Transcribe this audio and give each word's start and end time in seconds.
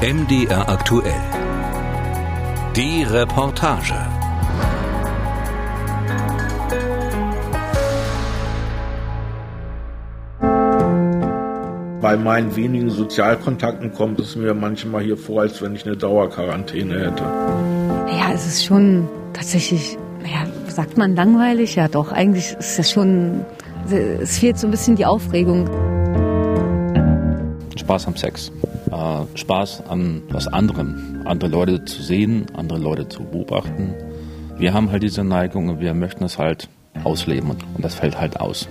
MDR 0.00 0.68
aktuell. 0.68 1.12
Die 2.76 3.02
Reportage. 3.02 3.94
Bei 12.00 12.16
meinen 12.16 12.54
wenigen 12.54 12.90
Sozialkontakten 12.90 13.92
kommt 13.92 14.20
es 14.20 14.36
mir 14.36 14.54
manchmal 14.54 15.02
hier 15.02 15.16
vor, 15.16 15.40
als 15.40 15.60
wenn 15.60 15.74
ich 15.74 15.84
eine 15.84 15.96
Dauerquarantäne 15.96 17.00
hätte. 17.00 17.24
Ja, 18.16 18.32
es 18.32 18.46
ist 18.46 18.64
schon 18.64 19.08
tatsächlich, 19.32 19.98
naja, 20.22 20.46
sagt 20.68 20.96
man 20.96 21.16
langweilig? 21.16 21.74
Ja, 21.74 21.88
doch, 21.88 22.12
eigentlich 22.12 22.52
ist 22.56 22.78
es 22.78 22.92
schon, 22.92 23.44
es 23.90 24.38
fehlt 24.38 24.58
so 24.58 24.68
ein 24.68 24.70
bisschen 24.70 24.94
die 24.94 25.06
Aufregung. 25.06 25.68
Spaß 27.76 28.06
am 28.06 28.16
Sex, 28.16 28.52
äh, 28.98 29.38
Spaß 29.38 29.84
an 29.88 30.22
was 30.30 30.48
anderem, 30.48 31.22
andere 31.24 31.50
Leute 31.50 31.84
zu 31.84 32.02
sehen, 32.02 32.46
andere 32.54 32.78
Leute 32.78 33.08
zu 33.08 33.22
beobachten. 33.24 33.94
Wir 34.58 34.74
haben 34.74 34.90
halt 34.90 35.02
diese 35.02 35.22
Neigung 35.22 35.68
und 35.68 35.80
wir 35.80 35.94
möchten 35.94 36.24
es 36.24 36.38
halt 36.38 36.68
ausleben 37.04 37.50
und 37.50 37.64
das 37.78 37.94
fällt 37.94 38.18
halt 38.18 38.40
aus. 38.40 38.68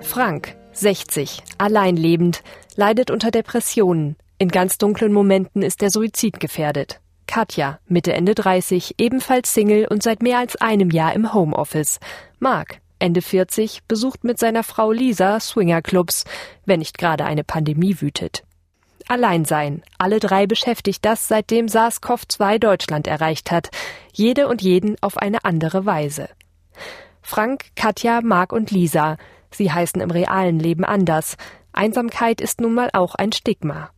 Frank, 0.00 0.56
60, 0.72 1.42
allein 1.58 1.96
lebend, 1.96 2.42
leidet 2.74 3.10
unter 3.10 3.30
Depressionen. 3.30 4.16
In 4.38 4.48
ganz 4.48 4.78
dunklen 4.78 5.12
Momenten 5.12 5.62
ist 5.62 5.82
er 5.82 5.90
suizidgefährdet. 5.90 7.00
Katja, 7.26 7.80
Mitte 7.86 8.12
Ende 8.12 8.34
30, 8.34 8.94
ebenfalls 8.98 9.52
Single 9.52 9.86
und 9.90 10.02
seit 10.02 10.22
mehr 10.22 10.38
als 10.38 10.56
einem 10.56 10.90
Jahr 10.90 11.12
im 11.14 11.34
Homeoffice. 11.34 11.98
Mark, 12.38 12.80
Ende 12.98 13.22
40, 13.22 13.84
besucht 13.88 14.24
mit 14.24 14.38
seiner 14.38 14.62
Frau 14.62 14.92
Lisa 14.92 15.38
Swingerclubs, 15.40 16.24
wenn 16.64 16.78
nicht 16.80 16.98
gerade 16.98 17.24
eine 17.24 17.44
Pandemie 17.44 18.00
wütet. 18.00 18.42
Alleinsein. 19.08 19.82
Alle 19.98 20.18
drei 20.18 20.46
beschäftigt 20.46 21.04
das, 21.04 21.28
seitdem 21.28 21.66
SARS-CoV-2 21.66 22.58
Deutschland 22.58 23.06
erreicht 23.06 23.50
hat. 23.50 23.70
Jede 24.12 24.48
und 24.48 24.62
jeden 24.62 24.96
auf 25.00 25.16
eine 25.16 25.44
andere 25.44 25.86
Weise. 25.86 26.28
Frank, 27.22 27.66
Katja, 27.76 28.20
Mark 28.20 28.52
und 28.52 28.70
Lisa. 28.70 29.16
Sie 29.50 29.70
heißen 29.70 30.00
im 30.00 30.10
realen 30.10 30.58
Leben 30.58 30.84
anders. 30.84 31.36
Einsamkeit 31.72 32.40
ist 32.40 32.60
nun 32.60 32.74
mal 32.74 32.90
auch 32.92 33.14
ein 33.14 33.32
Stigma. 33.32 33.90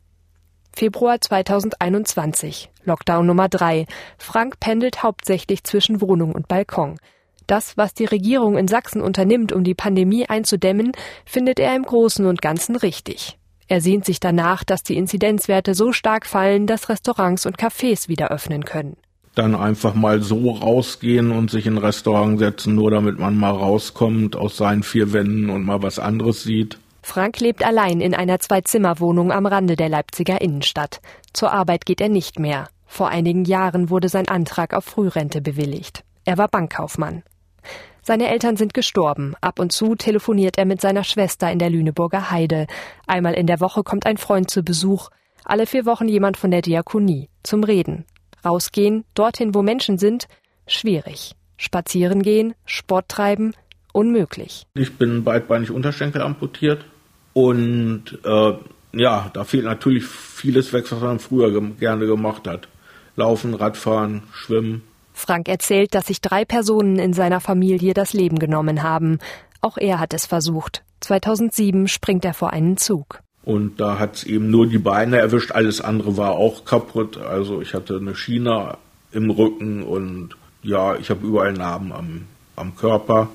Februar 0.74 1.20
2021. 1.20 2.70
Lockdown 2.84 3.26
Nummer 3.26 3.48
3. 3.48 3.86
Frank 4.18 4.60
pendelt 4.60 5.02
hauptsächlich 5.02 5.64
zwischen 5.64 6.00
Wohnung 6.00 6.32
und 6.32 6.48
Balkon. 6.48 6.98
Das, 7.48 7.78
was 7.78 7.94
die 7.94 8.04
Regierung 8.04 8.58
in 8.58 8.68
Sachsen 8.68 9.00
unternimmt, 9.00 9.52
um 9.52 9.64
die 9.64 9.74
Pandemie 9.74 10.28
einzudämmen, 10.28 10.92
findet 11.24 11.58
er 11.58 11.74
im 11.74 11.82
Großen 11.82 12.26
und 12.26 12.42
Ganzen 12.42 12.76
richtig. 12.76 13.38
Er 13.68 13.80
sehnt 13.80 14.04
sich 14.04 14.20
danach, 14.20 14.64
dass 14.64 14.82
die 14.82 14.98
Inzidenzwerte 14.98 15.74
so 15.74 15.92
stark 15.92 16.26
fallen, 16.26 16.66
dass 16.66 16.90
Restaurants 16.90 17.46
und 17.46 17.56
Cafés 17.58 18.06
wieder 18.06 18.30
öffnen 18.30 18.66
können. 18.66 18.98
Dann 19.34 19.54
einfach 19.54 19.94
mal 19.94 20.20
so 20.20 20.50
rausgehen 20.50 21.30
und 21.30 21.50
sich 21.50 21.66
in 21.66 21.76
ein 21.76 21.78
Restaurant 21.78 22.38
setzen, 22.38 22.74
nur 22.74 22.90
damit 22.90 23.18
man 23.18 23.34
mal 23.34 23.52
rauskommt 23.52 24.36
aus 24.36 24.58
seinen 24.58 24.82
vier 24.82 25.14
Wänden 25.14 25.48
und 25.48 25.64
mal 25.64 25.82
was 25.82 25.98
anderes 25.98 26.42
sieht. 26.42 26.78
Frank 27.02 27.40
lebt 27.40 27.64
allein 27.64 28.02
in 28.02 28.14
einer 28.14 28.40
Zwei-Zimmer-Wohnung 28.40 29.32
am 29.32 29.46
Rande 29.46 29.76
der 29.76 29.88
Leipziger 29.88 30.42
Innenstadt. 30.42 31.00
Zur 31.32 31.50
Arbeit 31.50 31.86
geht 31.86 32.02
er 32.02 32.10
nicht 32.10 32.38
mehr. 32.38 32.68
Vor 32.84 33.08
einigen 33.08 33.46
Jahren 33.46 33.88
wurde 33.88 34.10
sein 34.10 34.28
Antrag 34.28 34.74
auf 34.74 34.84
Frührente 34.84 35.40
bewilligt. 35.40 36.04
Er 36.26 36.36
war 36.36 36.48
Bankkaufmann. 36.48 37.22
Seine 38.08 38.30
Eltern 38.30 38.56
sind 38.56 38.72
gestorben. 38.72 39.34
Ab 39.42 39.58
und 39.58 39.70
zu 39.70 39.94
telefoniert 39.94 40.56
er 40.56 40.64
mit 40.64 40.80
seiner 40.80 41.04
Schwester 41.04 41.52
in 41.52 41.58
der 41.58 41.68
Lüneburger 41.68 42.30
Heide. 42.30 42.66
Einmal 43.06 43.34
in 43.34 43.46
der 43.46 43.60
Woche 43.60 43.82
kommt 43.82 44.06
ein 44.06 44.16
Freund 44.16 44.50
zu 44.50 44.62
Besuch. 44.62 45.10
Alle 45.44 45.66
vier 45.66 45.84
Wochen 45.84 46.08
jemand 46.08 46.38
von 46.38 46.50
der 46.50 46.62
Diakonie. 46.62 47.28
Zum 47.42 47.64
Reden. 47.64 48.06
Rausgehen, 48.42 49.04
dorthin, 49.12 49.54
wo 49.54 49.60
Menschen 49.60 49.98
sind, 49.98 50.26
schwierig. 50.66 51.34
Spazieren 51.58 52.22
gehen, 52.22 52.54
Sport 52.64 53.10
treiben, 53.10 53.52
unmöglich. 53.92 54.66
Ich 54.72 54.96
bin 54.96 55.22
beidbeinig 55.22 55.70
Unterschenkel 55.70 56.22
amputiert 56.22 56.86
und 57.34 58.18
äh, 58.24 58.52
ja, 58.94 59.30
da 59.34 59.44
fehlt 59.44 59.66
natürlich 59.66 60.06
vieles 60.06 60.72
weg, 60.72 60.90
was 60.90 61.02
man 61.02 61.18
früher 61.18 61.50
ge 61.50 61.72
gerne 61.78 62.06
gemacht 62.06 62.48
hat. 62.48 62.68
Laufen, 63.16 63.52
Radfahren, 63.52 64.22
Schwimmen. 64.32 64.87
Frank 65.18 65.48
erzählt, 65.48 65.94
dass 65.94 66.06
sich 66.06 66.20
drei 66.20 66.44
Personen 66.44 66.98
in 66.98 67.12
seiner 67.12 67.40
Familie 67.40 67.94
das 67.94 68.12
Leben 68.12 68.38
genommen 68.38 68.82
haben. 68.82 69.18
Auch 69.60 69.76
er 69.76 70.00
hat 70.00 70.14
es 70.14 70.26
versucht. 70.26 70.84
2007 71.00 71.88
springt 71.88 72.24
er 72.24 72.34
vor 72.34 72.52
einen 72.52 72.76
Zug. 72.76 73.20
Und 73.44 73.80
da 73.80 73.98
hat 73.98 74.16
es 74.16 74.24
eben 74.24 74.50
nur 74.50 74.66
die 74.66 74.78
Beine 74.78 75.18
erwischt, 75.18 75.52
alles 75.52 75.80
andere 75.80 76.16
war 76.16 76.32
auch 76.32 76.64
kaputt. 76.64 77.16
Also 77.16 77.62
ich 77.62 77.74
hatte 77.74 77.96
eine 77.96 78.14
Schiene 78.14 78.76
im 79.12 79.30
Rücken 79.30 79.82
und 79.82 80.36
ja, 80.62 80.96
ich 80.96 81.08
habe 81.08 81.26
überall 81.26 81.52
Narben 81.52 81.92
am, 81.92 82.26
am 82.56 82.76
Körper. 82.76 83.28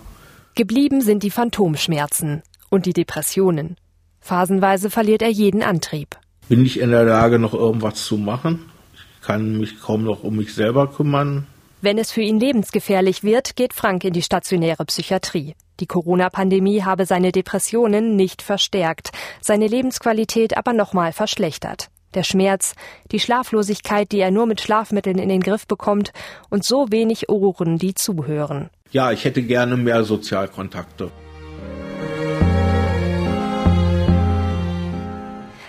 Geblieben 0.55 1.01
sind 1.01 1.23
die 1.23 1.31
Phantomschmerzen 1.31 2.43
und 2.69 2.85
die 2.85 2.93
Depressionen. 2.93 3.75
Phasenweise 4.19 4.89
verliert 4.89 5.21
er 5.21 5.31
jeden 5.31 5.63
Antrieb. 5.63 6.15
Bin 6.47 6.63
ich 6.63 6.79
in 6.79 6.91
der 6.91 7.05
Lage, 7.05 7.39
noch 7.39 7.53
irgendwas 7.53 8.05
zu 8.05 8.17
machen? 8.17 8.65
Ich 8.93 9.25
kann 9.25 9.57
mich 9.57 9.79
kaum 9.81 10.03
noch 10.03 10.23
um 10.23 10.35
mich 10.35 10.53
selber 10.53 10.87
kümmern. 10.87 11.47
Wenn 11.83 11.97
es 11.97 12.13
für 12.13 12.21
ihn 12.21 12.39
lebensgefährlich 12.39 13.25
wird, 13.25 13.57
geht 13.57 13.73
Frank 13.73 14.05
in 14.05 14.13
die 14.13 14.21
stationäre 14.21 14.85
Psychiatrie. 14.85 15.53
Die 15.81 15.85
Corona-Pandemie 15.85 16.83
habe 16.83 17.05
seine 17.05 17.33
Depressionen 17.33 18.15
nicht 18.15 18.41
verstärkt, 18.41 19.11
seine 19.41 19.67
Lebensqualität 19.67 20.55
aber 20.55 20.71
nochmal 20.71 21.11
verschlechtert. 21.11 21.89
Der 22.13 22.23
Schmerz, 22.23 22.75
die 23.11 23.19
Schlaflosigkeit, 23.19 24.13
die 24.13 24.21
er 24.21 24.31
nur 24.31 24.45
mit 24.45 24.61
Schlafmitteln 24.61 25.19
in 25.19 25.27
den 25.27 25.41
Griff 25.41 25.67
bekommt 25.67 26.13
und 26.49 26.63
so 26.63 26.89
wenig 26.89 27.27
Ohren, 27.27 27.77
die 27.77 27.93
zuhören. 27.93 28.69
Ja, 28.91 29.11
ich 29.11 29.25
hätte 29.25 29.43
gerne 29.43 29.75
mehr 29.75 30.05
Sozialkontakte. 30.05 31.11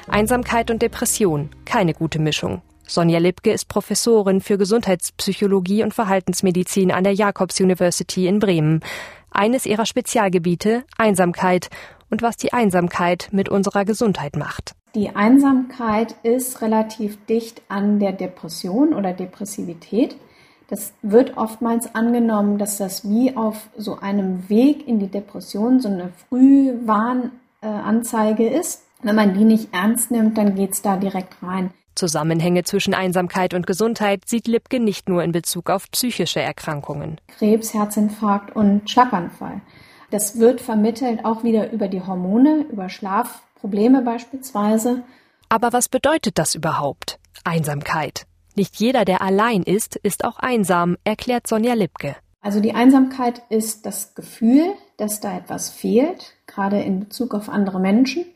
Einsamkeit 0.06 0.70
und 0.70 0.80
Depression, 0.80 1.50
keine 1.64 1.92
gute 1.92 2.20
Mischung. 2.20 2.62
Sonja 2.86 3.18
Lipke 3.18 3.50
ist 3.50 3.68
Professorin 3.68 4.40
für 4.40 4.56
Gesundheitspsychologie 4.58 5.82
und 5.82 5.94
Verhaltensmedizin 5.94 6.92
an 6.92 7.04
der 7.04 7.14
Jacobs 7.14 7.60
University 7.60 8.26
in 8.26 8.38
Bremen. 8.38 8.80
Eines 9.30 9.66
ihrer 9.66 9.86
Spezialgebiete 9.86 10.84
Einsamkeit 10.98 11.70
und 12.10 12.22
was 12.22 12.36
die 12.36 12.52
Einsamkeit 12.52 13.28
mit 13.32 13.48
unserer 13.48 13.84
Gesundheit 13.84 14.36
macht. 14.36 14.74
Die 14.94 15.16
Einsamkeit 15.16 16.14
ist 16.22 16.62
relativ 16.62 17.18
dicht 17.26 17.62
an 17.68 17.98
der 17.98 18.12
Depression 18.12 18.94
oder 18.94 19.12
Depressivität. 19.12 20.16
Das 20.68 20.92
wird 21.02 21.36
oftmals 21.36 21.92
angenommen, 21.94 22.58
dass 22.58 22.76
das 22.76 23.08
wie 23.08 23.36
auf 23.36 23.68
so 23.76 23.98
einem 23.98 24.48
Weg 24.48 24.86
in 24.86 25.00
die 25.00 25.08
Depression 25.08 25.80
so 25.80 25.88
eine 25.88 26.12
Frühwarnanzeige 26.28 28.48
ist. 28.48 28.84
Wenn 29.02 29.16
man 29.16 29.34
die 29.34 29.44
nicht 29.44 29.74
ernst 29.74 30.12
nimmt, 30.12 30.38
dann 30.38 30.54
geht's 30.54 30.80
da 30.80 30.96
direkt 30.96 31.42
rein. 31.42 31.70
Zusammenhänge 31.94 32.64
zwischen 32.64 32.94
Einsamkeit 32.94 33.54
und 33.54 33.66
Gesundheit 33.66 34.28
sieht 34.28 34.46
Lipke 34.46 34.80
nicht 34.80 35.08
nur 35.08 35.22
in 35.22 35.32
Bezug 35.32 35.70
auf 35.70 35.90
psychische 35.90 36.40
Erkrankungen. 36.40 37.20
Krebs, 37.38 37.74
Herzinfarkt 37.74 38.54
und 38.54 38.90
Schlaganfall. 38.90 39.60
Das 40.10 40.38
wird 40.38 40.60
vermittelt 40.60 41.24
auch 41.24 41.42
wieder 41.42 41.72
über 41.72 41.88
die 41.88 42.00
Hormone, 42.00 42.66
über 42.70 42.88
Schlafprobleme 42.88 44.02
beispielsweise. 44.02 45.02
Aber 45.48 45.72
was 45.72 45.88
bedeutet 45.88 46.38
das 46.38 46.54
überhaupt? 46.54 47.18
Einsamkeit. 47.44 48.26
Nicht 48.56 48.76
jeder, 48.76 49.04
der 49.04 49.22
allein 49.22 49.62
ist, 49.62 49.96
ist 49.96 50.24
auch 50.24 50.38
einsam, 50.38 50.96
erklärt 51.04 51.46
Sonja 51.46 51.74
Lipke. 51.74 52.16
Also 52.40 52.60
die 52.60 52.74
Einsamkeit 52.74 53.42
ist 53.48 53.86
das 53.86 54.14
Gefühl, 54.14 54.74
dass 54.98 55.20
da 55.20 55.36
etwas 55.36 55.70
fehlt, 55.70 56.34
gerade 56.46 56.80
in 56.82 57.00
Bezug 57.00 57.34
auf 57.34 57.48
andere 57.48 57.80
Menschen. 57.80 58.26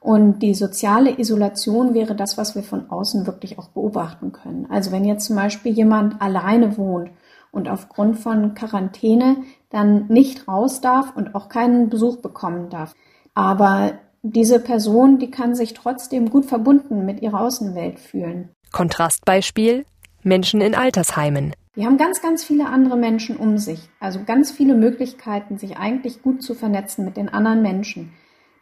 Und 0.00 0.40
die 0.40 0.54
soziale 0.54 1.18
Isolation 1.18 1.94
wäre 1.94 2.14
das, 2.14 2.38
was 2.38 2.54
wir 2.54 2.62
von 2.62 2.88
außen 2.90 3.26
wirklich 3.26 3.58
auch 3.58 3.68
beobachten 3.68 4.32
können. 4.32 4.66
Also 4.70 4.92
wenn 4.92 5.04
jetzt 5.04 5.26
zum 5.26 5.36
Beispiel 5.36 5.72
jemand 5.72 6.20
alleine 6.22 6.76
wohnt 6.76 7.10
und 7.50 7.68
aufgrund 7.68 8.18
von 8.18 8.54
Quarantäne 8.54 9.38
dann 9.70 10.06
nicht 10.08 10.46
raus 10.46 10.80
darf 10.80 11.16
und 11.16 11.34
auch 11.34 11.48
keinen 11.48 11.88
Besuch 11.88 12.18
bekommen 12.18 12.70
darf. 12.70 12.94
Aber 13.34 13.98
diese 14.22 14.60
Person, 14.60 15.18
die 15.18 15.30
kann 15.30 15.54
sich 15.54 15.74
trotzdem 15.74 16.30
gut 16.30 16.44
verbunden 16.44 17.04
mit 17.04 17.22
ihrer 17.22 17.40
Außenwelt 17.40 17.98
fühlen. 17.98 18.50
Kontrastbeispiel 18.72 19.84
Menschen 20.22 20.60
in 20.60 20.74
Altersheimen. 20.74 21.54
Die 21.76 21.86
haben 21.86 21.96
ganz, 21.96 22.20
ganz 22.20 22.44
viele 22.44 22.66
andere 22.66 22.96
Menschen 22.96 23.36
um 23.36 23.56
sich. 23.56 23.88
Also 24.00 24.20
ganz 24.24 24.50
viele 24.50 24.74
Möglichkeiten, 24.74 25.58
sich 25.58 25.76
eigentlich 25.76 26.22
gut 26.22 26.42
zu 26.42 26.54
vernetzen 26.54 27.04
mit 27.04 27.16
den 27.16 27.28
anderen 27.28 27.62
Menschen 27.62 28.12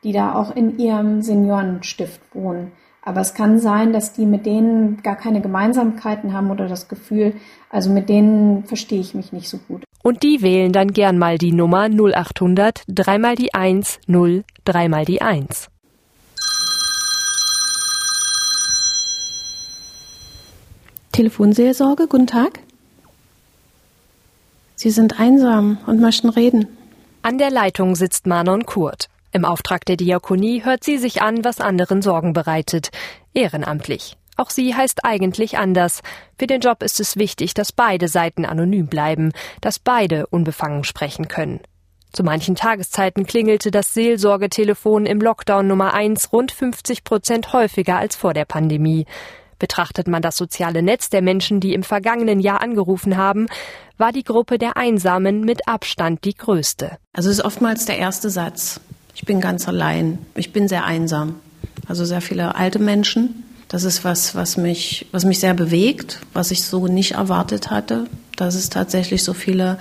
die 0.04 0.12
da 0.12 0.34
auch 0.34 0.54
in 0.54 0.78
ihrem 0.78 1.22
Seniorenstift 1.22 2.20
wohnen. 2.34 2.72
Aber 3.02 3.20
es 3.20 3.34
kann 3.34 3.60
sein, 3.60 3.92
dass 3.92 4.12
die 4.12 4.26
mit 4.26 4.46
denen 4.46 5.02
gar 5.02 5.14
keine 5.14 5.40
Gemeinsamkeiten 5.40 6.32
haben 6.32 6.50
oder 6.50 6.66
das 6.66 6.88
Gefühl, 6.88 7.34
also 7.70 7.88
mit 7.90 8.08
denen 8.08 8.64
verstehe 8.64 9.00
ich 9.00 9.14
mich 9.14 9.32
nicht 9.32 9.48
so 9.48 9.58
gut. 9.58 9.84
Und 10.02 10.22
die 10.22 10.42
wählen 10.42 10.72
dann 10.72 10.92
gern 10.92 11.16
mal 11.18 11.38
die 11.38 11.52
Nummer 11.52 11.88
0800 11.88 12.82
dreimal 12.88 13.36
die 13.36 13.54
1 13.54 14.00
0 14.06 14.44
dreimal 14.64 15.04
die 15.04 15.22
1. 15.22 15.68
Telefonseelsorge, 21.12 22.08
guten 22.08 22.26
Tag. 22.26 22.60
Sie 24.74 24.90
sind 24.90 25.18
einsam 25.18 25.78
und 25.86 26.00
möchten 26.00 26.28
reden. 26.28 26.68
An 27.22 27.38
der 27.38 27.50
Leitung 27.50 27.94
sitzt 27.94 28.26
Manon 28.26 28.66
Kurt. 28.66 29.08
Im 29.36 29.44
Auftrag 29.44 29.84
der 29.84 29.98
Diakonie 29.98 30.64
hört 30.64 30.82
sie 30.82 30.96
sich 30.96 31.20
an, 31.20 31.44
was 31.44 31.60
anderen 31.60 32.00
Sorgen 32.00 32.32
bereitet. 32.32 32.88
Ehrenamtlich. 33.34 34.16
Auch 34.38 34.48
sie 34.48 34.74
heißt 34.74 35.04
eigentlich 35.04 35.58
anders. 35.58 36.00
Für 36.38 36.46
den 36.46 36.62
Job 36.62 36.82
ist 36.82 37.00
es 37.00 37.16
wichtig, 37.16 37.52
dass 37.52 37.70
beide 37.70 38.08
Seiten 38.08 38.46
anonym 38.46 38.86
bleiben, 38.86 39.32
dass 39.60 39.78
beide 39.78 40.26
unbefangen 40.28 40.84
sprechen 40.84 41.28
können. 41.28 41.60
Zu 42.14 42.22
manchen 42.22 42.54
Tageszeiten 42.54 43.26
klingelte 43.26 43.70
das 43.70 43.92
Seelsorgetelefon 43.92 45.04
im 45.04 45.20
Lockdown 45.20 45.66
Nummer 45.66 45.92
1 45.92 46.32
rund 46.32 46.50
50 46.50 47.04
Prozent 47.04 47.52
häufiger 47.52 47.98
als 47.98 48.16
vor 48.16 48.32
der 48.32 48.46
Pandemie. 48.46 49.04
Betrachtet 49.58 50.08
man 50.08 50.22
das 50.22 50.38
soziale 50.38 50.80
Netz 50.80 51.10
der 51.10 51.20
Menschen, 51.20 51.60
die 51.60 51.74
im 51.74 51.82
vergangenen 51.82 52.40
Jahr 52.40 52.62
angerufen 52.62 53.18
haben, 53.18 53.48
war 53.98 54.12
die 54.12 54.24
Gruppe 54.24 54.56
der 54.56 54.78
Einsamen 54.78 55.42
mit 55.42 55.68
Abstand 55.68 56.24
die 56.24 56.34
größte. 56.34 56.96
Also 57.12 57.28
ist 57.28 57.44
oftmals 57.44 57.84
der 57.84 57.98
erste 57.98 58.30
Satz. 58.30 58.80
Ich 59.16 59.24
bin 59.24 59.40
ganz 59.40 59.66
allein. 59.66 60.18
Ich 60.34 60.52
bin 60.52 60.68
sehr 60.68 60.84
einsam. 60.84 61.36
Also 61.88 62.04
sehr 62.04 62.20
viele 62.20 62.54
alte 62.54 62.78
Menschen. 62.78 63.44
Das 63.66 63.82
ist 63.82 64.04
was, 64.04 64.34
was 64.34 64.58
mich, 64.58 65.06
was 65.10 65.24
mich 65.24 65.40
sehr 65.40 65.54
bewegt, 65.54 66.20
was 66.34 66.50
ich 66.50 66.64
so 66.64 66.86
nicht 66.86 67.12
erwartet 67.12 67.70
hatte, 67.70 68.08
dass 68.36 68.54
es 68.54 68.68
tatsächlich 68.68 69.24
so 69.24 69.32
viele 69.32 69.78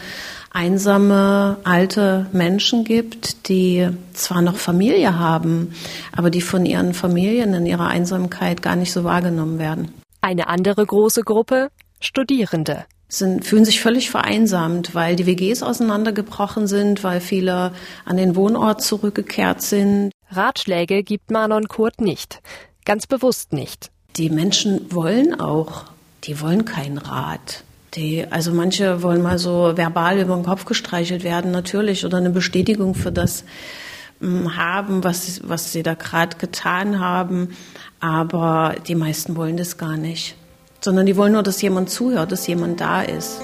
einsame 0.52 1.58
alte 1.66 2.28
Menschen 2.32 2.86
gibt, 2.86 3.50
die 3.50 3.90
zwar 4.14 4.42
noch 4.42 4.56
Familie 4.56 5.20
haben, 5.20 5.74
aber 6.16 6.30
die 6.30 6.42
von 6.42 6.66
ihren 6.66 6.94
Familien 6.94 7.54
in 7.54 7.66
ihrer 7.66 7.88
Einsamkeit 7.88 8.62
gar 8.62 8.78
nicht 8.78 8.94
so 8.94 9.04
wahrgenommen 9.04 9.60
werden. 9.60 9.92
Eine 10.22 10.48
andere 10.48 10.86
große 10.86 11.24
Gruppe 11.24 11.72
Studierende 12.00 12.86
sind, 13.18 13.46
fühlen 13.46 13.66
sich 13.66 13.82
völlig 13.82 14.10
vereinsamt, 14.10 14.96
weil 14.96 15.16
die 15.16 15.26
WGs 15.26 15.64
auseinandergebrochen 15.64 16.68
sind, 16.68 17.04
weil 17.04 17.22
viele 17.22 17.72
an 18.06 18.18
den 18.18 18.36
Wohnort 18.36 18.82
zurückgekehrt 18.82 19.62
sind. 19.62 20.12
Ratschläge 20.32 21.04
gibt 21.04 21.32
Manon 21.32 21.68
Kurt 21.68 22.02
nicht. 22.02 22.42
Ganz 22.86 23.08
bewusst 23.08 23.54
nicht. 23.54 23.90
Die 24.18 24.30
Menschen 24.30 24.94
wollen 24.94 25.40
auch, 25.40 25.86
die 26.24 26.40
wollen 26.40 26.66
keinen 26.66 26.98
Rat. 26.98 27.64
Die, 27.96 28.26
also 28.30 28.52
manche 28.52 29.02
wollen 29.02 29.22
mal 29.22 29.40
so 29.40 29.78
verbal 29.78 30.20
über 30.20 30.36
den 30.36 30.44
Kopf 30.44 30.66
gestreichelt 30.66 31.24
werden, 31.24 31.52
natürlich, 31.52 32.06
oder 32.06 32.18
eine 32.18 32.30
Bestätigung 32.30 32.94
für 32.94 33.12
das 33.12 33.46
hm, 34.20 34.58
haben, 34.58 35.04
was, 35.04 35.42
was 35.48 35.72
sie 35.72 35.84
da 35.84 35.94
gerade 35.94 36.38
getan 36.38 37.00
haben. 37.00 37.56
Aber 38.00 38.76
die 38.88 38.96
meisten 38.96 39.36
wollen 39.36 39.58
das 39.58 39.78
gar 39.78 39.98
nicht, 39.98 40.36
sondern 40.86 41.08
die 41.08 41.18
wollen 41.18 41.34
nur, 41.34 41.44
dass 41.44 41.62
jemand 41.62 41.90
zuhört, 41.90 42.32
dass 42.32 42.48
jemand 42.48 42.80
da 42.80 43.02
ist. 43.02 43.42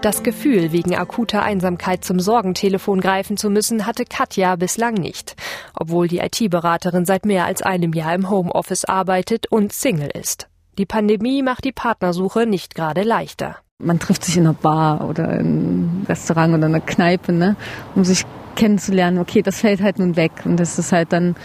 Das 0.00 0.22
Gefühl, 0.22 0.72
wegen 0.72 0.94
akuter 0.94 1.42
Einsamkeit 1.42 2.04
zum 2.04 2.20
Sorgentelefon 2.20 3.00
greifen 3.00 3.36
zu 3.36 3.48
müssen, 3.48 3.86
hatte 3.86 4.04
Katja 4.04 4.56
bislang 4.56 4.94
nicht, 4.94 5.36
obwohl 5.74 6.08
die 6.08 6.18
IT-Beraterin 6.18 7.04
seit 7.04 7.24
mehr 7.24 7.44
als 7.44 7.62
einem 7.62 7.92
Jahr 7.92 8.14
im 8.14 8.28
Homeoffice 8.28 8.84
arbeitet 8.84 9.46
und 9.50 9.72
Single 9.72 10.10
ist. 10.12 10.48
Die 10.78 10.86
Pandemie 10.86 11.42
macht 11.42 11.64
die 11.64 11.72
Partnersuche 11.72 12.46
nicht 12.46 12.74
gerade 12.74 13.02
leichter. 13.02 13.56
Man 13.78 13.98
trifft 13.98 14.24
sich 14.24 14.36
in 14.36 14.46
einer 14.46 14.54
Bar 14.54 15.08
oder 15.08 15.32
in 15.32 15.38
einem 15.38 16.06
Restaurant 16.08 16.54
oder 16.54 16.66
einer 16.66 16.80
Kneipe, 16.80 17.32
ne, 17.32 17.56
um 17.94 18.04
sich 18.04 18.24
kennenzulernen. 18.56 19.18
Okay, 19.18 19.42
das 19.42 19.60
fällt 19.60 19.82
halt 19.82 19.98
nun 19.98 20.16
weg 20.16 20.32
und 20.44 20.58
das 20.58 20.78
ist 20.78 20.92
halt 20.92 21.12
dann, 21.12 21.36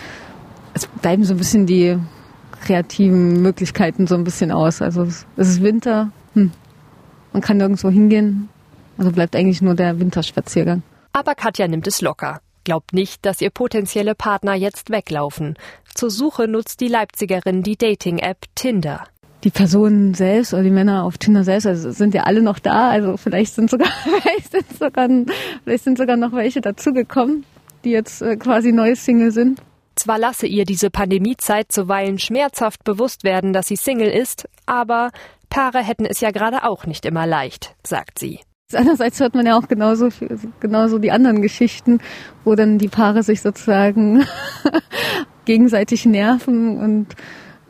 es 0.74 0.88
bleiben 0.88 1.24
so 1.24 1.34
ein 1.34 1.38
bisschen 1.38 1.66
die 1.66 1.98
kreativen 2.60 3.42
Möglichkeiten 3.42 4.08
so 4.08 4.16
ein 4.16 4.24
bisschen 4.24 4.52
aus. 4.52 4.82
Also 4.82 5.04
es 5.04 5.26
ist 5.36 5.64
Winter, 5.64 6.12
hm. 6.34 6.52
man 7.34 7.42
kann 7.42 7.58
nirgendwo 7.58 7.90
hingehen, 7.90 8.50
also 8.98 9.12
bleibt 9.12 9.36
eigentlich 9.36 9.62
nur 9.62 9.76
der 9.76 10.00
Winterspaziergang. 10.00 10.84
Aber 11.14 11.36
Katja 11.36 11.68
nimmt 11.68 11.88
es 11.88 12.02
locker. 12.02 12.42
Glaubt 12.64 12.94
nicht, 12.94 13.26
dass 13.26 13.42
ihr 13.42 13.50
potenzielle 13.50 14.16
Partner 14.16 14.54
jetzt 14.54 14.90
weglaufen. 14.90 15.56
Zur 15.96 16.12
Suche 16.12 16.48
nutzt 16.48 16.82
die 16.82 16.88
Leipzigerin 16.88 17.64
die 17.64 17.78
Dating-App 17.78 18.46
Tinder 18.56 19.06
die 19.44 19.52
Personen 19.52 20.14
selbst 20.14 20.54
oder 20.54 20.64
die 20.64 20.70
Männer 20.70 21.04
auf 21.04 21.18
Tinder 21.18 21.44
selbst, 21.44 21.66
also 21.66 21.92
sind 21.92 22.14
ja 22.14 22.24
alle 22.24 22.42
noch 22.42 22.60
da, 22.60 22.90
also 22.90 23.16
vielleicht 23.18 23.54
sind 23.54 23.70
sogar, 23.70 23.88
vielleicht 24.04 24.52
sind 24.52 24.78
sogar, 24.78 25.08
vielleicht 25.64 25.84
sind 25.84 25.98
sogar 25.98 26.18
noch 26.18 26.34
welche 26.34 26.62
dazugekommen, 26.62 27.46
die 27.84 27.92
jetzt 27.92 28.22
äh, 28.22 28.36
quasi 28.36 28.72
neue 28.72 28.96
Single 28.96 29.32
sind. 29.32 29.62
Zwar 30.00 30.18
lasse 30.18 30.48
ihr 30.48 30.64
diese 30.64 30.90
Pandemiezeit 30.90 31.74
zuweilen 31.74 32.20
schmerzhaft 32.20 32.86
bewusst 32.86 33.26
werden, 33.26 33.52
dass 33.52 33.68
sie 33.68 33.76
Single 33.76 34.08
ist, 34.08 34.48
aber 34.66 35.12
Paare 35.50 35.80
hätten 35.84 36.06
es 36.06 36.22
ja 36.22 36.32
gerade 36.32 36.64
auch 36.64 36.86
nicht 36.86 37.06
immer 37.06 37.28
leicht, 37.28 37.76
sagt 37.86 38.18
sie. 38.18 38.40
Andererseits 38.74 39.20
hört 39.20 39.36
man 39.36 39.46
ja 39.46 39.58
auch 39.58 39.68
genauso, 39.68 40.08
genauso 40.62 41.00
die 41.00 41.12
anderen 41.12 41.42
Geschichten, 41.42 42.00
wo 42.46 42.56
dann 42.56 42.78
die 42.78 42.88
Paare 42.88 43.24
sich 43.24 43.42
sozusagen 43.42 44.24
gegenseitig 45.46 46.06
nerven 46.06 46.78
und 46.78 47.08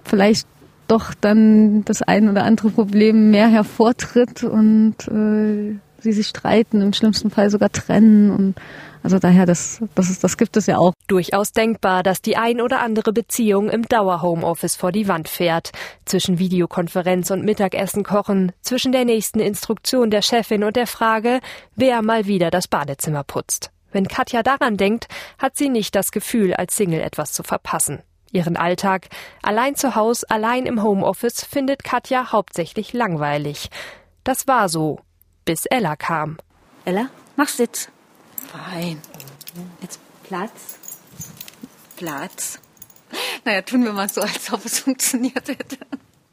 vielleicht 0.03 0.47
doch 0.87 1.15
dann 1.15 1.83
das 1.85 2.03
ein 2.03 2.29
oder 2.29 2.43
andere 2.43 2.69
Problem 2.69 3.31
mehr 3.31 3.47
hervortritt 3.47 4.43
und 4.43 4.95
äh, 5.07 5.79
sie 5.99 6.11
sich 6.11 6.27
streiten, 6.27 6.83
im 6.83 6.93
schlimmsten 6.93 7.31
Fall 7.31 7.49
sogar 7.49 7.71
trennen 7.71 8.29
und 8.29 8.55
also 9.03 9.19
daher, 9.19 9.45
das, 9.45 9.81
das, 9.95 10.09
ist, 10.09 10.23
das 10.23 10.37
gibt 10.37 10.57
es 10.57 10.65
ja 10.65 10.77
auch. 10.77 10.93
Durchaus 11.07 11.51
denkbar, 11.51 12.03
dass 12.03 12.21
die 12.21 12.37
ein 12.37 12.61
oder 12.61 12.81
andere 12.81 13.13
Beziehung 13.13 13.69
im 13.69 13.83
Dauer-Homeoffice 13.83 14.75
vor 14.75 14.91
die 14.91 15.07
Wand 15.07 15.29
fährt. 15.29 15.71
Zwischen 16.05 16.39
Videokonferenz 16.39 17.31
und 17.31 17.45
Mittagessen 17.45 18.03
kochen, 18.03 18.51
zwischen 18.61 18.91
der 18.91 19.05
nächsten 19.05 19.39
Instruktion 19.39 20.09
der 20.09 20.21
Chefin 20.21 20.63
und 20.63 20.75
der 20.75 20.87
Frage, 20.87 21.39
wer 21.75 22.01
mal 22.01 22.25
wieder 22.25 22.51
das 22.51 22.67
Badezimmer 22.67 23.23
putzt. 23.23 23.71
Wenn 23.91 24.07
Katja 24.07 24.43
daran 24.43 24.77
denkt, 24.77 25.07
hat 25.37 25.55
sie 25.55 25.69
nicht 25.69 25.95
das 25.95 26.11
Gefühl, 26.11 26.53
als 26.53 26.75
Single 26.75 27.01
etwas 27.01 27.31
zu 27.31 27.43
verpassen. 27.43 28.03
Ihren 28.31 28.57
Alltag, 28.57 29.07
allein 29.41 29.75
zu 29.75 29.95
Hause, 29.95 30.29
allein 30.29 30.67
im 30.67 30.83
Homeoffice, 30.83 31.43
findet 31.43 31.83
Katja 31.83 32.31
hauptsächlich 32.31 32.93
langweilig. 32.93 33.69
Das 34.23 34.47
war 34.47 34.69
so, 34.69 34.99
bis 35.45 35.65
Ella 35.65 35.95
kam. 35.95 36.37
Ella, 36.85 37.07
mach 37.35 37.47
Sitz. 37.47 37.89
Fein. 38.51 38.99
Jetzt 39.81 39.99
Platz. 40.23 40.79
Platz. 41.97 42.59
Naja, 43.45 43.61
tun 43.61 43.83
wir 43.83 43.93
mal 43.93 44.09
so, 44.09 44.21
als 44.21 44.51
ob 44.51 44.65
es 44.65 44.79
funktioniert 44.81 45.47
hätte. 45.47 45.77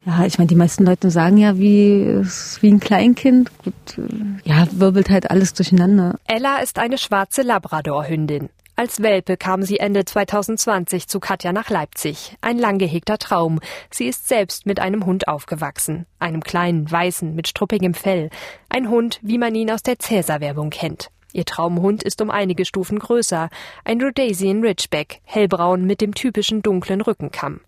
Ja, 0.05 0.25
ich 0.25 0.39
meine, 0.39 0.49
die 0.49 0.55
meisten 0.55 0.85
Leute 0.85 1.11
sagen 1.11 1.37
ja, 1.37 1.59
wie, 1.59 2.23
wie 2.61 2.69
ein 2.69 2.81
Kleinkind. 2.81 3.51
Gut, 3.59 3.99
äh, 3.99 4.49
ja, 4.49 4.67
wirbelt 4.71 5.11
halt 5.11 5.31
alles 5.31 5.53
durcheinander. 5.53 6.19
Ella 6.27 6.59
ist 6.59 6.79
eine 6.79 6.97
schwarze 6.97 7.43
Labrador-Hündin. 7.43 8.49
Als 8.77 9.03
Welpe 9.03 9.37
kam 9.37 9.63
sie 9.63 9.79
Ende 9.79 10.05
2020 10.05 11.09
zu 11.09 11.19
Katja 11.19 11.53
nach 11.53 11.71
Leipzig. 11.71 12.37
Ein 12.41 12.59
lang 12.59 12.79
gehegter 12.79 13.19
Traum. 13.19 13.59
Sie 13.91 14.07
ist 14.07 14.29
selbst 14.29 14.65
mit 14.67 14.81
einem 14.81 15.07
Hund 15.07 15.29
aufgewachsen. 15.29 16.07
Einem 16.19 16.43
kleinen, 16.43 16.91
weißen, 16.91 17.35
mit 17.35 17.49
struppigem 17.49 17.95
Fell. 17.95 18.31
Ein 18.69 18.89
Hund, 18.89 19.19
wie 19.23 19.39
man 19.39 19.55
ihn 19.55 19.71
aus 19.71 19.83
der 19.83 19.99
Cäsar-Werbung 19.99 20.71
kennt. 20.71 21.11
Ihr 21.37 21.45
Traumhund 21.45 22.03
ist 22.03 22.23
um 22.23 22.31
einige 22.31 22.65
Stufen 22.65 22.99
größer. 22.99 23.51
Ein 23.85 24.01
Rhodesian 24.01 24.63
Ridgeback, 24.63 25.21
hellbraun 25.25 25.85
mit 25.85 26.01
dem 26.01 26.15
typischen 26.15 26.63
dunklen 26.63 27.03
Rückenkamm. 27.03 27.61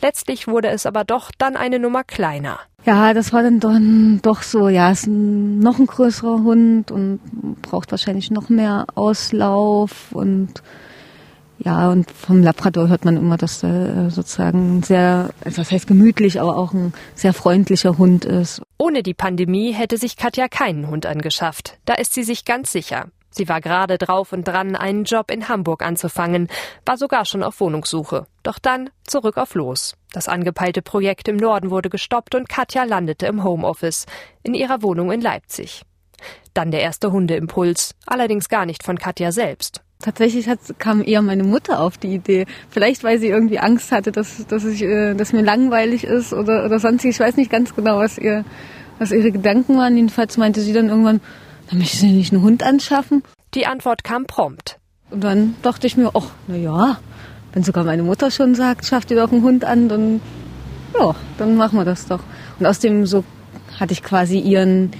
Letztlich 0.00 0.46
wurde 0.46 0.68
es 0.68 0.86
aber 0.86 1.02
doch 1.02 1.32
dann 1.36 1.56
eine 1.56 1.80
Nummer 1.80 2.04
kleiner. 2.04 2.60
Ja, 2.86 3.12
das 3.14 3.32
war 3.32 3.42
dann 3.42 3.58
doch, 3.58 3.76
doch 4.22 4.42
so, 4.42 4.68
ja, 4.68 4.92
ist 4.92 5.08
ein, 5.08 5.58
noch 5.58 5.80
ein 5.80 5.86
größerer 5.86 6.44
Hund 6.44 6.92
und 6.92 7.18
braucht 7.60 7.90
wahrscheinlich 7.90 8.30
noch 8.30 8.48
mehr 8.50 8.86
Auslauf 8.94 10.12
und 10.12 10.62
ja, 11.58 11.90
und 11.90 12.08
vom 12.12 12.40
Labrador 12.40 12.88
hört 12.88 13.04
man 13.04 13.16
immer, 13.16 13.36
dass 13.36 13.64
er 13.64 14.10
sozusagen 14.10 14.84
sehr, 14.84 15.30
also 15.44 15.60
das 15.62 15.72
heißt 15.72 15.88
gemütlich, 15.88 16.40
aber 16.40 16.56
auch 16.56 16.72
ein 16.72 16.92
sehr 17.16 17.32
freundlicher 17.32 17.98
Hund 17.98 18.24
ist. 18.24 18.62
Ohne 18.78 19.02
die 19.02 19.14
Pandemie 19.14 19.72
hätte 19.72 19.98
sich 19.98 20.16
Katja 20.16 20.46
keinen 20.46 20.88
Hund 20.88 21.04
angeschafft. 21.04 21.78
Da 21.84 21.94
ist 21.94 22.14
sie 22.14 22.22
sich 22.22 22.44
ganz 22.44 22.70
sicher. 22.70 23.08
Sie 23.28 23.48
war 23.48 23.60
gerade 23.60 23.98
drauf 23.98 24.32
und 24.32 24.46
dran, 24.46 24.76
einen 24.76 25.02
Job 25.02 25.32
in 25.32 25.48
Hamburg 25.48 25.82
anzufangen, 25.82 26.48
war 26.86 26.96
sogar 26.96 27.24
schon 27.24 27.42
auf 27.42 27.60
Wohnungssuche. 27.60 28.26
Doch 28.44 28.60
dann 28.60 28.90
zurück 29.04 29.36
auf 29.36 29.54
Los. 29.54 29.94
Das 30.12 30.28
angepeilte 30.28 30.80
Projekt 30.80 31.26
im 31.26 31.36
Norden 31.36 31.70
wurde 31.70 31.90
gestoppt 31.90 32.36
und 32.36 32.48
Katja 32.48 32.84
landete 32.84 33.26
im 33.26 33.42
Homeoffice, 33.42 34.06
in 34.44 34.54
ihrer 34.54 34.80
Wohnung 34.82 35.10
in 35.10 35.20
Leipzig. 35.20 35.82
Dann 36.54 36.70
der 36.70 36.80
erste 36.80 37.10
Hundeimpuls, 37.10 37.94
allerdings 38.06 38.48
gar 38.48 38.64
nicht 38.64 38.84
von 38.84 38.96
Katja 38.98 39.32
selbst. 39.32 39.82
Tatsächlich 40.00 40.48
hat, 40.48 40.60
kam 40.78 41.02
eher 41.02 41.22
meine 41.22 41.42
Mutter 41.42 41.80
auf 41.80 41.98
die 41.98 42.14
Idee. 42.14 42.46
Vielleicht, 42.70 43.02
weil 43.02 43.18
sie 43.18 43.28
irgendwie 43.28 43.58
Angst 43.58 43.90
hatte, 43.90 44.12
dass, 44.12 44.46
dass, 44.46 44.64
ich, 44.64 44.82
äh, 44.82 45.14
dass 45.14 45.32
mir 45.32 45.42
langweilig 45.42 46.04
ist 46.04 46.32
oder, 46.32 46.64
oder 46.64 46.78
sonstig. 46.78 47.10
Ich 47.10 47.20
weiß 47.20 47.36
nicht 47.36 47.50
ganz 47.50 47.74
genau, 47.74 47.98
was, 47.98 48.16
ihr, 48.16 48.44
was 48.98 49.10
ihre 49.10 49.32
Gedanken 49.32 49.76
waren. 49.76 49.96
Jedenfalls 49.96 50.36
meinte 50.36 50.60
sie 50.60 50.72
dann 50.72 50.88
irgendwann, 50.88 51.20
dann 51.68 51.78
möchte 51.78 51.96
sie 51.96 52.12
nicht 52.12 52.32
einen 52.32 52.42
Hund 52.42 52.62
anschaffen. 52.62 53.24
Die 53.54 53.66
Antwort 53.66 54.04
kam 54.04 54.26
prompt. 54.26 54.78
Und 55.10 55.24
dann 55.24 55.56
dachte 55.62 55.86
ich 55.86 55.96
mir, 55.96 56.10
ach, 56.14 56.30
na 56.46 56.56
ja, 56.56 57.00
wenn 57.52 57.64
sogar 57.64 57.82
meine 57.82 58.02
Mutter 58.02 58.30
schon 58.30 58.54
sagt, 58.54 58.86
schafft 58.86 59.10
ihr 59.10 59.16
doch 59.16 59.32
einen 59.32 59.42
Hund 59.42 59.64
an, 59.64 59.88
dann 59.88 60.20
ja, 60.98 61.14
dann 61.38 61.56
machen 61.56 61.78
wir 61.78 61.84
das 61.84 62.06
doch. 62.06 62.20
Und 62.58 62.66
außerdem 62.66 63.06
so 63.06 63.24
hatte 63.78 63.92
ich 63.92 64.02
quasi 64.02 64.38
ihren, 64.38 64.90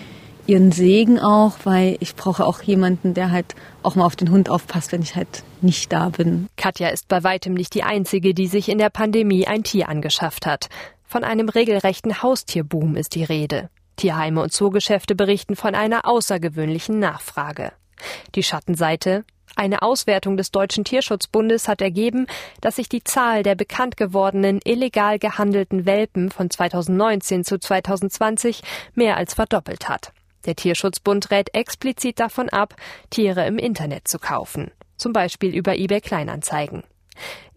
ihren 0.48 0.72
Segen 0.72 1.18
auch, 1.18 1.58
weil 1.64 1.96
ich 2.00 2.16
brauche 2.16 2.44
auch 2.44 2.62
jemanden, 2.62 3.14
der 3.14 3.30
halt 3.30 3.54
auch 3.82 3.94
mal 3.94 4.06
auf 4.06 4.16
den 4.16 4.30
Hund 4.30 4.48
aufpasst, 4.48 4.92
wenn 4.92 5.02
ich 5.02 5.14
halt 5.14 5.44
nicht 5.60 5.92
da 5.92 6.08
bin. 6.08 6.48
Katja 6.56 6.88
ist 6.88 7.06
bei 7.08 7.22
weitem 7.22 7.54
nicht 7.54 7.74
die 7.74 7.82
Einzige, 7.82 8.32
die 8.32 8.46
sich 8.46 8.68
in 8.68 8.78
der 8.78 8.90
Pandemie 8.90 9.46
ein 9.46 9.62
Tier 9.62 9.88
angeschafft 9.88 10.46
hat. 10.46 10.68
Von 11.04 11.22
einem 11.22 11.48
regelrechten 11.48 12.22
Haustierboom 12.22 12.96
ist 12.96 13.14
die 13.14 13.24
Rede. 13.24 13.68
Tierheime 13.96 14.42
und 14.42 14.52
Zoogeschäfte 14.52 15.14
berichten 15.14 15.56
von 15.56 15.74
einer 15.74 16.06
außergewöhnlichen 16.06 16.98
Nachfrage. 16.98 17.72
Die 18.34 18.42
Schattenseite 18.42 19.24
eine 19.56 19.82
Auswertung 19.82 20.36
des 20.36 20.52
Deutschen 20.52 20.84
Tierschutzbundes 20.84 21.66
hat 21.66 21.80
ergeben, 21.80 22.26
dass 22.60 22.76
sich 22.76 22.88
die 22.88 23.02
Zahl 23.02 23.42
der 23.42 23.56
bekannt 23.56 23.96
gewordenen 23.96 24.60
illegal 24.62 25.18
gehandelten 25.18 25.84
Welpen 25.84 26.30
von 26.30 26.48
2019 26.48 27.42
zu 27.42 27.58
2020 27.58 28.62
mehr 28.94 29.16
als 29.16 29.34
verdoppelt 29.34 29.88
hat. 29.88 30.12
Der 30.46 30.56
Tierschutzbund 30.56 31.30
rät 31.30 31.54
explizit 31.54 32.20
davon 32.20 32.48
ab, 32.48 32.74
Tiere 33.10 33.46
im 33.46 33.58
Internet 33.58 34.08
zu 34.08 34.18
kaufen, 34.18 34.70
zum 34.96 35.12
Beispiel 35.12 35.54
über 35.54 35.76
eBay 35.76 36.00
Kleinanzeigen. 36.00 36.82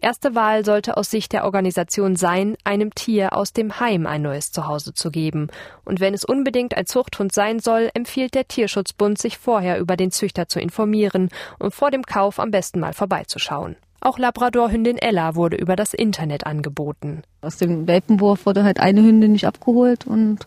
Erste 0.00 0.34
Wahl 0.34 0.64
sollte 0.64 0.96
aus 0.96 1.10
Sicht 1.10 1.32
der 1.32 1.44
Organisation 1.44 2.16
sein, 2.16 2.56
einem 2.64 2.94
Tier 2.94 3.36
aus 3.36 3.52
dem 3.52 3.78
Heim 3.78 4.06
ein 4.06 4.22
neues 4.22 4.50
Zuhause 4.50 4.94
zu 4.94 5.10
geben. 5.10 5.48
Und 5.84 6.00
wenn 6.00 6.14
es 6.14 6.24
unbedingt 6.24 6.76
ein 6.76 6.86
Zuchthund 6.86 7.32
sein 7.32 7.60
soll, 7.60 7.90
empfiehlt 7.94 8.34
der 8.34 8.48
Tierschutzbund, 8.48 9.18
sich 9.18 9.38
vorher 9.38 9.78
über 9.78 9.96
den 9.96 10.10
Züchter 10.10 10.48
zu 10.48 10.58
informieren 10.58 11.28
und 11.58 11.72
vor 11.72 11.90
dem 11.90 12.02
Kauf 12.02 12.40
am 12.40 12.50
besten 12.50 12.80
mal 12.80 12.92
vorbeizuschauen. 12.92 13.76
Auch 14.00 14.18
Labradorhündin 14.18 14.98
Ella 14.98 15.36
wurde 15.36 15.56
über 15.56 15.76
das 15.76 15.94
Internet 15.94 16.44
angeboten. 16.44 17.22
Aus 17.40 17.56
dem 17.56 17.86
Welpenwurf 17.86 18.46
wurde 18.46 18.64
halt 18.64 18.80
eine 18.80 19.00
Hündin 19.00 19.30
nicht 19.30 19.46
abgeholt 19.46 20.08
und 20.08 20.44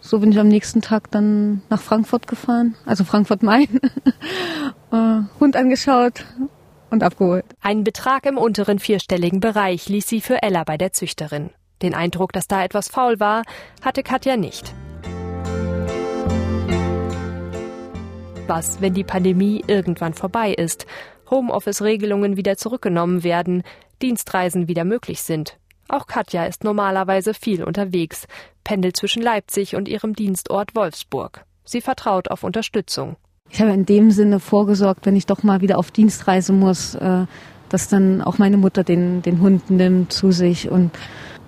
so 0.00 0.18
bin 0.18 0.32
ich 0.32 0.38
am 0.38 0.48
nächsten 0.48 0.80
Tag 0.80 1.10
dann 1.10 1.62
nach 1.68 1.80
Frankfurt 1.80 2.26
gefahren, 2.26 2.74
also 2.86 3.04
Frankfurt-Main, 3.04 3.80
äh, 4.92 5.20
Hund 5.38 5.56
angeschaut 5.56 6.24
und 6.90 7.02
abgeholt. 7.02 7.44
Ein 7.60 7.84
Betrag 7.84 8.26
im 8.26 8.38
unteren 8.38 8.78
vierstelligen 8.78 9.40
Bereich 9.40 9.88
ließ 9.88 10.06
sie 10.06 10.20
für 10.20 10.42
Ella 10.42 10.64
bei 10.64 10.76
der 10.76 10.92
Züchterin. 10.92 11.50
Den 11.82 11.94
Eindruck, 11.94 12.32
dass 12.32 12.48
da 12.48 12.64
etwas 12.64 12.88
faul 12.88 13.20
war, 13.20 13.42
hatte 13.82 14.02
Katja 14.02 14.36
nicht. 14.36 14.74
Was, 18.46 18.80
wenn 18.80 18.94
die 18.94 19.04
Pandemie 19.04 19.62
irgendwann 19.66 20.12
vorbei 20.12 20.52
ist, 20.52 20.86
Homeoffice-Regelungen 21.30 22.36
wieder 22.36 22.56
zurückgenommen 22.56 23.22
werden, 23.22 23.62
Dienstreisen 24.02 24.66
wieder 24.66 24.84
möglich 24.84 25.22
sind? 25.22 25.56
Auch 25.90 26.06
Katja 26.06 26.44
ist 26.44 26.64
normalerweise 26.64 27.34
viel 27.34 27.64
unterwegs, 27.64 28.26
pendelt 28.64 28.96
zwischen 28.96 29.22
Leipzig 29.22 29.74
und 29.76 29.88
ihrem 29.88 30.14
Dienstort 30.14 30.74
Wolfsburg. 30.74 31.44
Sie 31.64 31.80
vertraut 31.80 32.30
auf 32.30 32.44
Unterstützung 32.44 33.16
ich 33.50 33.60
habe 33.60 33.72
in 33.72 33.84
dem 33.84 34.10
Sinne 34.10 34.40
vorgesorgt, 34.40 35.06
wenn 35.06 35.16
ich 35.16 35.26
doch 35.26 35.42
mal 35.42 35.60
wieder 35.60 35.78
auf 35.78 35.90
Dienstreise 35.90 36.52
muss, 36.52 36.94
äh, 36.94 37.26
dass 37.68 37.88
dann 37.88 38.22
auch 38.22 38.38
meine 38.38 38.56
Mutter 38.56 38.84
den, 38.84 39.22
den 39.22 39.40
Hund 39.40 39.70
nimmt 39.70 40.12
zu 40.12 40.30
sich 40.30 40.70
und 40.70 40.92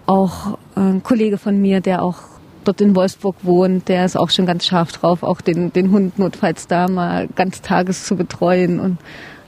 auch 0.06 0.58
äh, 0.76 0.80
ein 0.80 1.02
Kollege 1.02 1.38
von 1.38 1.60
mir, 1.60 1.80
der 1.80 2.02
auch 2.02 2.16
dort 2.64 2.80
in 2.80 2.94
Wolfsburg 2.96 3.36
wohnt, 3.42 3.88
der 3.88 4.04
ist 4.04 4.16
auch 4.16 4.30
schon 4.30 4.46
ganz 4.46 4.66
scharf 4.66 4.92
drauf, 4.92 5.22
auch 5.22 5.40
den, 5.40 5.72
den 5.72 5.90
Hund 5.90 6.18
notfalls 6.18 6.66
da 6.66 6.88
mal 6.88 7.28
ganz 7.28 7.62
tages 7.62 8.04
zu 8.04 8.16
betreuen 8.16 8.80
und 8.80 8.98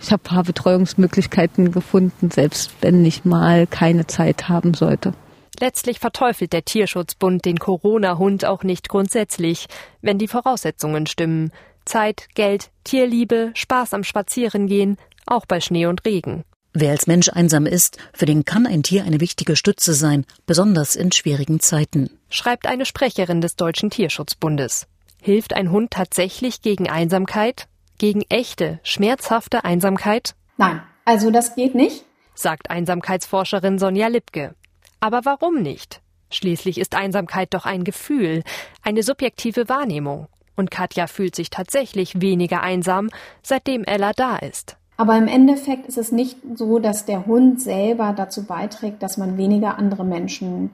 ich 0.01 0.13
habe 0.13 0.23
paar 0.23 0.45
Betreuungsmöglichkeiten 0.45 1.73
gefunden, 1.73 2.31
selbst 2.31 2.73
wenn 2.83 3.05
ich 3.05 3.25
mal 3.25 3.67
keine 3.67 4.07
Zeit 4.07 4.49
haben 4.49 4.75
sollte. 4.75 5.15
Letztlich 5.61 5.99
verteufelt 5.99 6.53
der 6.53 6.65
Tierschutzbund 6.65 7.45
den 7.45 7.59
Corona-Hund 7.59 8.45
auch 8.45 8.65
nicht 8.65 8.89
grundsätzlich, 8.89 9.67
wenn 10.03 10.19
die 10.19 10.29
Voraussetzungen 10.29 11.07
stimmen. 11.07 11.53
Zeit, 11.85 12.29
Geld, 12.35 12.71
Tierliebe, 12.83 13.53
Spaß 13.55 13.95
am 13.95 14.05
Spazierengehen, 14.05 14.99
auch 15.27 15.47
bei 15.47 15.61
Schnee 15.61 15.87
und 15.87 16.05
Regen. 16.05 16.45
Wer 16.77 16.91
als 16.91 17.07
Mensch 17.07 17.29
einsam 17.29 17.67
ist, 17.67 17.99
für 18.13 18.27
den 18.27 18.45
kann 18.45 18.67
ein 18.67 18.83
Tier 18.83 19.05
eine 19.05 19.21
wichtige 19.21 19.55
Stütze 19.55 19.95
sein, 19.95 20.27
besonders 20.45 20.97
in 20.97 21.13
schwierigen 21.13 21.61
Zeiten. 21.61 22.11
Schreibt 22.31 22.67
eine 22.67 22.85
Sprecherin 22.85 23.41
des 23.41 23.55
Deutschen 23.55 23.91
Tierschutzbundes. 23.91 24.89
Hilft 25.23 25.55
ein 25.55 25.71
Hund 25.71 25.93
tatsächlich 25.93 26.63
gegen 26.63 26.91
Einsamkeit? 26.91 27.69
Gegen 27.99 28.23
echte, 28.23 28.81
schmerzhafte 28.83 29.65
Einsamkeit? 29.65 30.35
Nein, 30.57 30.83
also 31.05 31.31
das 31.31 31.55
geht 31.55 31.77
nicht, 31.77 32.05
sagt 32.35 32.71
Einsamkeitsforscherin 32.71 33.79
Sonja 33.79 34.09
Lipke. 34.09 34.57
Aber 34.99 35.25
warum 35.25 35.63
nicht? 35.63 36.01
Schließlich 36.33 36.79
ist 36.79 36.97
Einsamkeit 36.97 37.55
doch 37.55 37.67
ein 37.67 37.85
Gefühl, 37.85 38.43
eine 38.83 39.05
subjektive 39.05 39.69
Wahrnehmung. 39.69 40.27
Und 40.57 40.73
Katja 40.73 41.07
fühlt 41.07 41.37
sich 41.37 41.51
tatsächlich 41.51 42.21
weniger 42.21 42.63
einsam, 42.63 43.11
seitdem 43.45 43.85
Ella 43.85 44.13
da 44.13 44.39
ist. 44.39 44.77
Aber 44.97 45.17
im 45.17 45.27
Endeffekt 45.27 45.87
ist 45.87 45.99
es 45.99 46.13
nicht 46.13 46.39
so, 46.55 46.79
dass 46.79 47.05
der 47.05 47.27
Hund 47.27 47.61
selber 47.61 48.15
dazu 48.17 48.45
beiträgt, 48.45 49.03
dass 49.03 49.17
man 49.17 49.37
weniger 49.37 49.79
andere 49.79 50.05
Menschen 50.05 50.71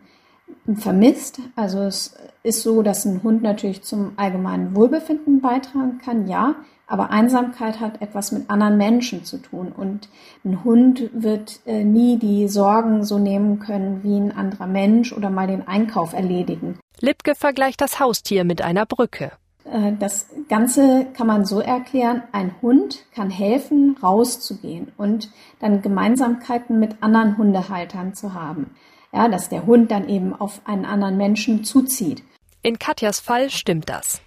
vermisst. 0.77 1.41
Also 1.57 1.81
es 1.81 2.15
ist 2.43 2.63
so, 2.63 2.83
dass 2.83 3.05
ein 3.05 3.23
Hund 3.23 3.43
natürlich 3.43 3.83
zum 3.83 4.13
allgemeinen 4.17 4.75
Wohlbefinden 4.75 5.41
beitragen 5.41 6.01
kann, 6.05 6.29
ja. 6.29 6.55
Aber 6.87 7.11
Einsamkeit 7.11 7.79
hat 7.79 8.03
etwas 8.03 8.33
mit 8.33 8.51
anderen 8.51 8.77
Menschen 8.77 9.25
zu 9.25 9.39
tun. 9.39 9.71
Und 9.71 10.09
ein 10.45 10.65
Hund 10.65 11.09
wird 11.13 11.61
äh, 11.65 11.85
nie 11.85 12.19
die 12.19 12.49
Sorgen 12.49 13.05
so 13.05 13.17
nehmen 13.19 13.61
können 13.61 14.03
wie 14.03 14.17
ein 14.17 14.37
anderer 14.37 14.67
Mensch 14.67 15.13
oder 15.13 15.31
mal 15.31 15.47
den 15.47 15.69
Einkauf 15.69 16.15
erledigen. 16.15 16.81
Lipke 16.99 17.37
vergleicht 17.37 17.81
das 17.81 18.01
Haustier 18.01 18.43
mit 18.43 18.61
einer 18.61 18.87
Brücke. 18.87 19.31
Äh, 19.71 19.93
das 19.99 20.27
Ganze 20.49 21.07
kann 21.15 21.27
man 21.27 21.45
so 21.45 21.61
erklären, 21.61 22.23
ein 22.33 22.55
Hund 22.61 23.05
kann 23.15 23.31
helfen, 23.31 23.97
rauszugehen 24.03 24.93
und 24.97 25.31
dann 25.61 25.83
Gemeinsamkeiten 25.83 26.79
mit 26.79 27.03
anderen 27.03 27.39
Hundehaltern 27.39 28.15
zu 28.15 28.35
haben. 28.35 28.75
Ja, 29.13 29.29
dass 29.29 29.49
der 29.49 29.67
Hund 29.67 29.91
dann 29.91 30.09
eben 30.09 30.35
auf 30.35 30.61
einen 30.65 30.85
anderen 30.85 31.17
Menschen 31.17 31.65
zuzieht. 31.65 32.23
In 32.63 32.79
Katjas 32.79 33.19
Fall 33.21 33.51
stimmt 33.51 33.89
das. 33.89 34.21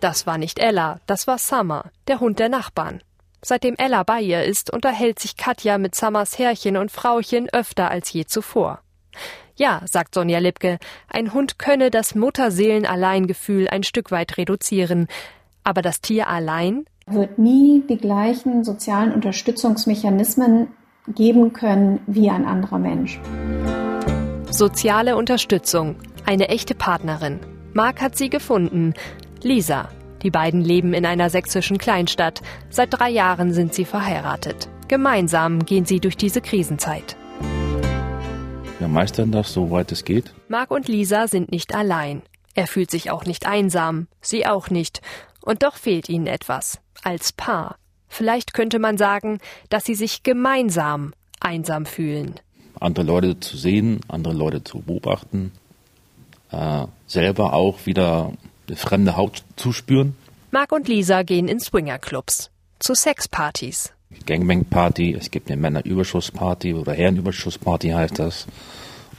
Das 0.00 0.26
war 0.26 0.38
nicht 0.38 0.58
Ella, 0.58 0.98
das 1.06 1.26
war 1.26 1.38
Summer, 1.38 1.90
der 2.08 2.20
Hund 2.20 2.38
der 2.38 2.48
Nachbarn. 2.48 3.02
Seitdem 3.42 3.74
Ella 3.76 4.02
bei 4.02 4.20
ihr 4.20 4.44
ist, 4.44 4.72
unterhält 4.72 5.18
sich 5.18 5.36
Katja 5.36 5.78
mit 5.78 5.94
Summers 5.94 6.38
Herrchen 6.38 6.76
und 6.76 6.90
Frauchen 6.90 7.48
öfter 7.52 7.90
als 7.90 8.12
je 8.12 8.24
zuvor. 8.24 8.80
Ja, 9.60 9.82
sagt 9.84 10.14
Sonja 10.14 10.38
Lipke, 10.38 10.78
ein 11.06 11.34
Hund 11.34 11.58
könne 11.58 11.90
das 11.90 12.14
Mutterseelenalleingefühl 12.14 13.68
ein 13.68 13.82
Stück 13.82 14.10
weit 14.10 14.38
reduzieren. 14.38 15.06
Aber 15.64 15.82
das 15.82 16.00
Tier 16.00 16.28
allein 16.28 16.86
wird 17.06 17.38
nie 17.38 17.82
die 17.86 17.98
gleichen 17.98 18.64
sozialen 18.64 19.12
Unterstützungsmechanismen 19.12 20.68
geben 21.08 21.52
können 21.52 22.00
wie 22.06 22.30
ein 22.30 22.46
anderer 22.46 22.78
Mensch. 22.78 23.20
Soziale 24.50 25.14
Unterstützung, 25.18 25.96
eine 26.24 26.48
echte 26.48 26.74
Partnerin. 26.74 27.40
Mark 27.74 28.00
hat 28.00 28.16
sie 28.16 28.30
gefunden. 28.30 28.94
Lisa. 29.42 29.90
Die 30.22 30.30
beiden 30.30 30.62
leben 30.62 30.94
in 30.94 31.04
einer 31.04 31.28
sächsischen 31.28 31.76
Kleinstadt. 31.76 32.40
Seit 32.70 32.98
drei 32.98 33.10
Jahren 33.10 33.52
sind 33.52 33.74
sie 33.74 33.84
verheiratet. 33.84 34.70
Gemeinsam 34.88 35.66
gehen 35.66 35.84
sie 35.84 36.00
durch 36.00 36.16
diese 36.16 36.40
Krisenzeit. 36.40 37.18
Wir 38.80 38.88
meistern 38.88 39.30
das, 39.30 39.52
soweit 39.52 39.92
es 39.92 40.06
geht. 40.06 40.32
Marc 40.48 40.70
und 40.70 40.88
Lisa 40.88 41.28
sind 41.28 41.52
nicht 41.52 41.74
allein. 41.74 42.22
Er 42.54 42.66
fühlt 42.66 42.90
sich 42.90 43.10
auch 43.10 43.26
nicht 43.26 43.44
einsam, 43.44 44.08
sie 44.22 44.46
auch 44.46 44.70
nicht. 44.70 45.02
Und 45.42 45.62
doch 45.62 45.76
fehlt 45.76 46.08
ihnen 46.08 46.26
etwas. 46.26 46.80
Als 47.02 47.32
Paar. 47.34 47.76
Vielleicht 48.08 48.54
könnte 48.54 48.78
man 48.78 48.96
sagen, 48.96 49.38
dass 49.68 49.84
sie 49.84 49.94
sich 49.94 50.22
gemeinsam 50.22 51.12
einsam 51.40 51.84
fühlen. 51.84 52.40
Andere 52.80 53.04
Leute 53.04 53.38
zu 53.38 53.58
sehen, 53.58 54.00
andere 54.08 54.32
Leute 54.32 54.64
zu 54.64 54.80
beobachten, 54.80 55.52
äh, 56.50 56.86
selber 57.06 57.52
auch 57.52 57.84
wieder 57.84 58.32
eine 58.66 58.76
fremde 58.76 59.14
Haut 59.14 59.44
zu 59.56 59.72
spüren. 59.72 60.16
Marc 60.52 60.72
und 60.72 60.88
Lisa 60.88 61.22
gehen 61.22 61.48
in 61.48 61.60
Swingerclubs, 61.60 62.50
zu 62.78 62.94
Sexpartys, 62.94 63.92
Gangbang-Party, 64.26 65.14
es 65.14 65.30
gibt 65.30 65.50
eine 65.50 65.60
Männerüberschussparty 65.60 66.74
oder 66.74 66.92
Herrenüberschussparty 66.92 67.90
heißt 67.90 68.18
das. 68.18 68.46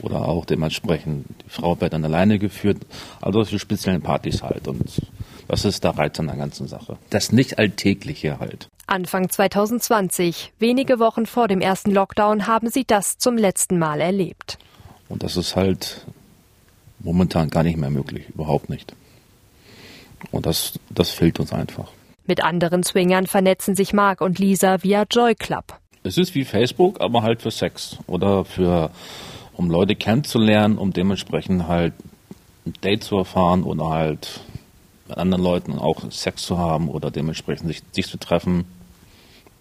Oder 0.00 0.26
auch 0.26 0.44
dementsprechend, 0.44 1.26
die 1.44 1.50
Frau 1.50 1.80
wird 1.80 1.92
dann 1.92 2.04
alleine 2.04 2.38
geführt. 2.38 2.78
Also 3.20 3.42
solche 3.42 3.58
speziellen 3.58 4.02
Partys 4.02 4.42
halt. 4.42 4.66
Und 4.66 5.00
das 5.48 5.64
ist 5.64 5.84
der 5.84 5.96
Reiz 5.96 6.18
an 6.18 6.26
der 6.26 6.36
ganzen 6.36 6.66
Sache. 6.66 6.98
Das 7.10 7.30
nicht 7.30 7.58
Alltägliche 7.58 8.40
halt. 8.40 8.68
Anfang 8.86 9.28
2020, 9.28 10.52
wenige 10.58 10.98
Wochen 10.98 11.26
vor 11.26 11.46
dem 11.46 11.60
ersten 11.60 11.92
Lockdown, 11.92 12.46
haben 12.46 12.68
sie 12.68 12.84
das 12.84 13.16
zum 13.18 13.36
letzten 13.36 13.78
Mal 13.78 14.00
erlebt. 14.00 14.58
Und 15.08 15.22
das 15.22 15.36
ist 15.36 15.56
halt 15.56 16.04
momentan 16.98 17.48
gar 17.48 17.62
nicht 17.62 17.76
mehr 17.76 17.90
möglich, 17.90 18.28
überhaupt 18.30 18.70
nicht. 18.70 18.94
Und 20.30 20.46
das, 20.46 20.78
das 20.90 21.10
fehlt 21.10 21.38
uns 21.40 21.52
einfach. 21.52 21.88
Mit 22.26 22.42
anderen 22.42 22.82
Swingern 22.82 23.26
vernetzen 23.26 23.74
sich 23.74 23.92
Mark 23.92 24.20
und 24.20 24.38
Lisa 24.38 24.82
via 24.82 25.04
Joy 25.10 25.34
Club. 25.34 25.78
Es 26.04 26.18
ist 26.18 26.34
wie 26.34 26.44
Facebook, 26.44 27.00
aber 27.00 27.22
halt 27.22 27.42
für 27.42 27.50
Sex 27.50 27.98
oder 28.06 28.44
für 28.44 28.90
um 29.54 29.70
Leute 29.70 29.94
kennenzulernen, 29.94 30.78
um 30.78 30.92
dementsprechend 30.92 31.68
halt 31.68 31.94
ein 32.66 32.74
Date 32.82 33.04
zu 33.04 33.16
erfahren 33.16 33.64
oder 33.64 33.88
halt 33.88 34.40
mit 35.08 35.18
anderen 35.18 35.42
Leuten 35.42 35.78
auch 35.78 36.10
Sex 36.10 36.42
zu 36.42 36.58
haben 36.58 36.88
oder 36.88 37.10
dementsprechend 37.10 37.68
sich, 37.68 37.82
sich 37.92 38.06
zu 38.06 38.18
treffen. 38.18 38.64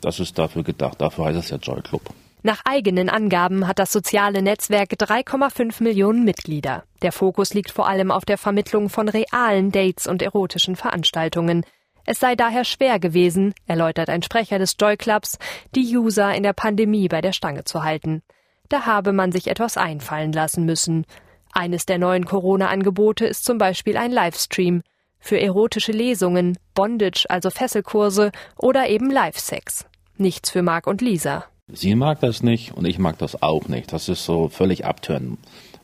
Das 0.02 0.20
ist 0.20 0.38
dafür 0.38 0.64
gedacht. 0.64 1.00
Dafür 1.00 1.26
heißt 1.26 1.40
es 1.40 1.50
ja 1.50 1.58
Joy 1.58 1.82
Club. 1.82 2.02
Nach 2.44 2.62
eigenen 2.66 3.08
Angaben 3.10 3.68
hat 3.68 3.78
das 3.78 3.92
soziale 3.92 4.42
Netzwerk 4.42 4.94
3,5 4.94 5.84
Millionen 5.84 6.24
Mitglieder. 6.24 6.84
Der 7.04 7.12
Fokus 7.12 7.54
liegt 7.54 7.70
vor 7.70 7.88
allem 7.88 8.10
auf 8.10 8.26
der 8.26 8.40
Vermittlung 8.40 8.90
von 8.90 9.08
realen 9.10 9.72
Dates 9.72 10.08
und 10.08 10.24
erotischen 10.24 10.76
Veranstaltungen. 10.76 11.64
Es 12.06 12.20
sei 12.20 12.36
daher 12.36 12.64
schwer 12.64 13.00
gewesen, 13.00 13.54
erläutert 13.68 14.10
ein 14.10 14.24
Sprecher 14.24 14.60
des 14.60 14.76
Joy 14.80 14.98
Clubs, 14.98 15.38
die 15.76 15.98
User 15.98 16.34
in 16.34 16.44
der 16.44 16.54
Pandemie 16.54 17.08
bei 17.08 17.22
der 17.22 17.34
Stange 17.34 17.64
zu 17.64 17.84
halten. 17.84 18.22
Da 18.70 18.86
habe 18.86 19.14
man 19.14 19.32
sich 19.32 19.48
etwas 19.48 19.78
einfallen 19.78 20.32
lassen 20.32 20.66
müssen. 20.66 21.06
Eines 21.54 21.86
der 21.86 21.98
neuen 21.98 22.26
Corona-Angebote 22.26 23.26
ist 23.26 23.44
zum 23.44 23.58
Beispiel 23.58 23.98
ein 23.98 24.12
Livestream 24.12 24.82
für 25.20 25.40
erotische 25.40 25.92
Lesungen, 25.92 26.58
Bondage, 26.74 27.26
also 27.30 27.50
Fesselkurse 27.50 28.32
oder 28.58 28.90
eben 28.90 29.12
Live-Sex. 29.12 29.86
Nichts 30.18 30.50
für 30.50 30.64
Marc 30.64 30.88
und 30.88 31.02
Lisa. 31.02 31.46
Sie 31.68 31.96
mag 31.96 32.20
das 32.20 32.44
nicht 32.44 32.74
und 32.74 32.86
ich 32.86 33.00
mag 33.00 33.18
das 33.20 33.42
auch 33.42 33.68
nicht. 33.68 33.94
Das 33.94 34.10
ist 34.10 34.26
so 34.26 34.50
völlig 34.50 34.86
abtören. 34.86 35.38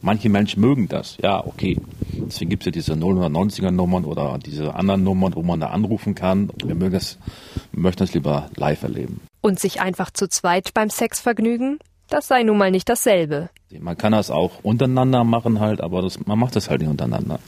Manche 0.08 0.30
Menschen 0.30 0.62
mögen 0.62 0.88
das, 0.88 1.18
ja, 1.22 1.46
okay. 1.46 1.78
Deswegen 2.14 2.50
gibt 2.50 2.64
es 2.64 2.68
ja 2.68 2.72
diese 2.72 2.94
090er 2.94 3.72
Nummern 3.72 4.06
oder 4.06 4.40
diese 4.40 4.74
anderen 4.74 5.04
Nummern, 5.04 5.36
wo 5.36 5.44
man 5.44 5.60
da 5.60 5.68
anrufen 5.68 6.16
kann. 6.16 6.50
Wir 6.64 6.76
mögen 6.76 6.94
das, 6.94 7.18
wir 7.74 7.82
möchten 7.82 8.04
es 8.04 8.14
lieber 8.14 8.50
live 8.56 8.84
erleben. 8.84 9.20
Und 9.42 9.60
sich 9.60 9.82
einfach 9.82 10.10
zu 10.10 10.30
zweit 10.30 10.74
beim 10.74 10.90
Sex 10.90 11.20
vergnügen? 11.20 11.80
Das 12.08 12.30
sei 12.30 12.44
nun 12.44 12.58
mal 12.58 12.72
nicht 12.72 12.88
dasselbe. 12.88 13.50
Man 13.78 13.98
kann 13.98 14.14
das 14.14 14.32
auch 14.32 14.64
untereinander 14.64 15.26
machen 15.26 15.60
halt, 15.60 15.82
aber 15.82 16.02
das, 16.02 16.26
man 16.26 16.40
macht 16.40 16.56
das 16.56 16.70
halt 16.70 16.80
nicht 16.80 16.90
untereinander. 16.90 17.40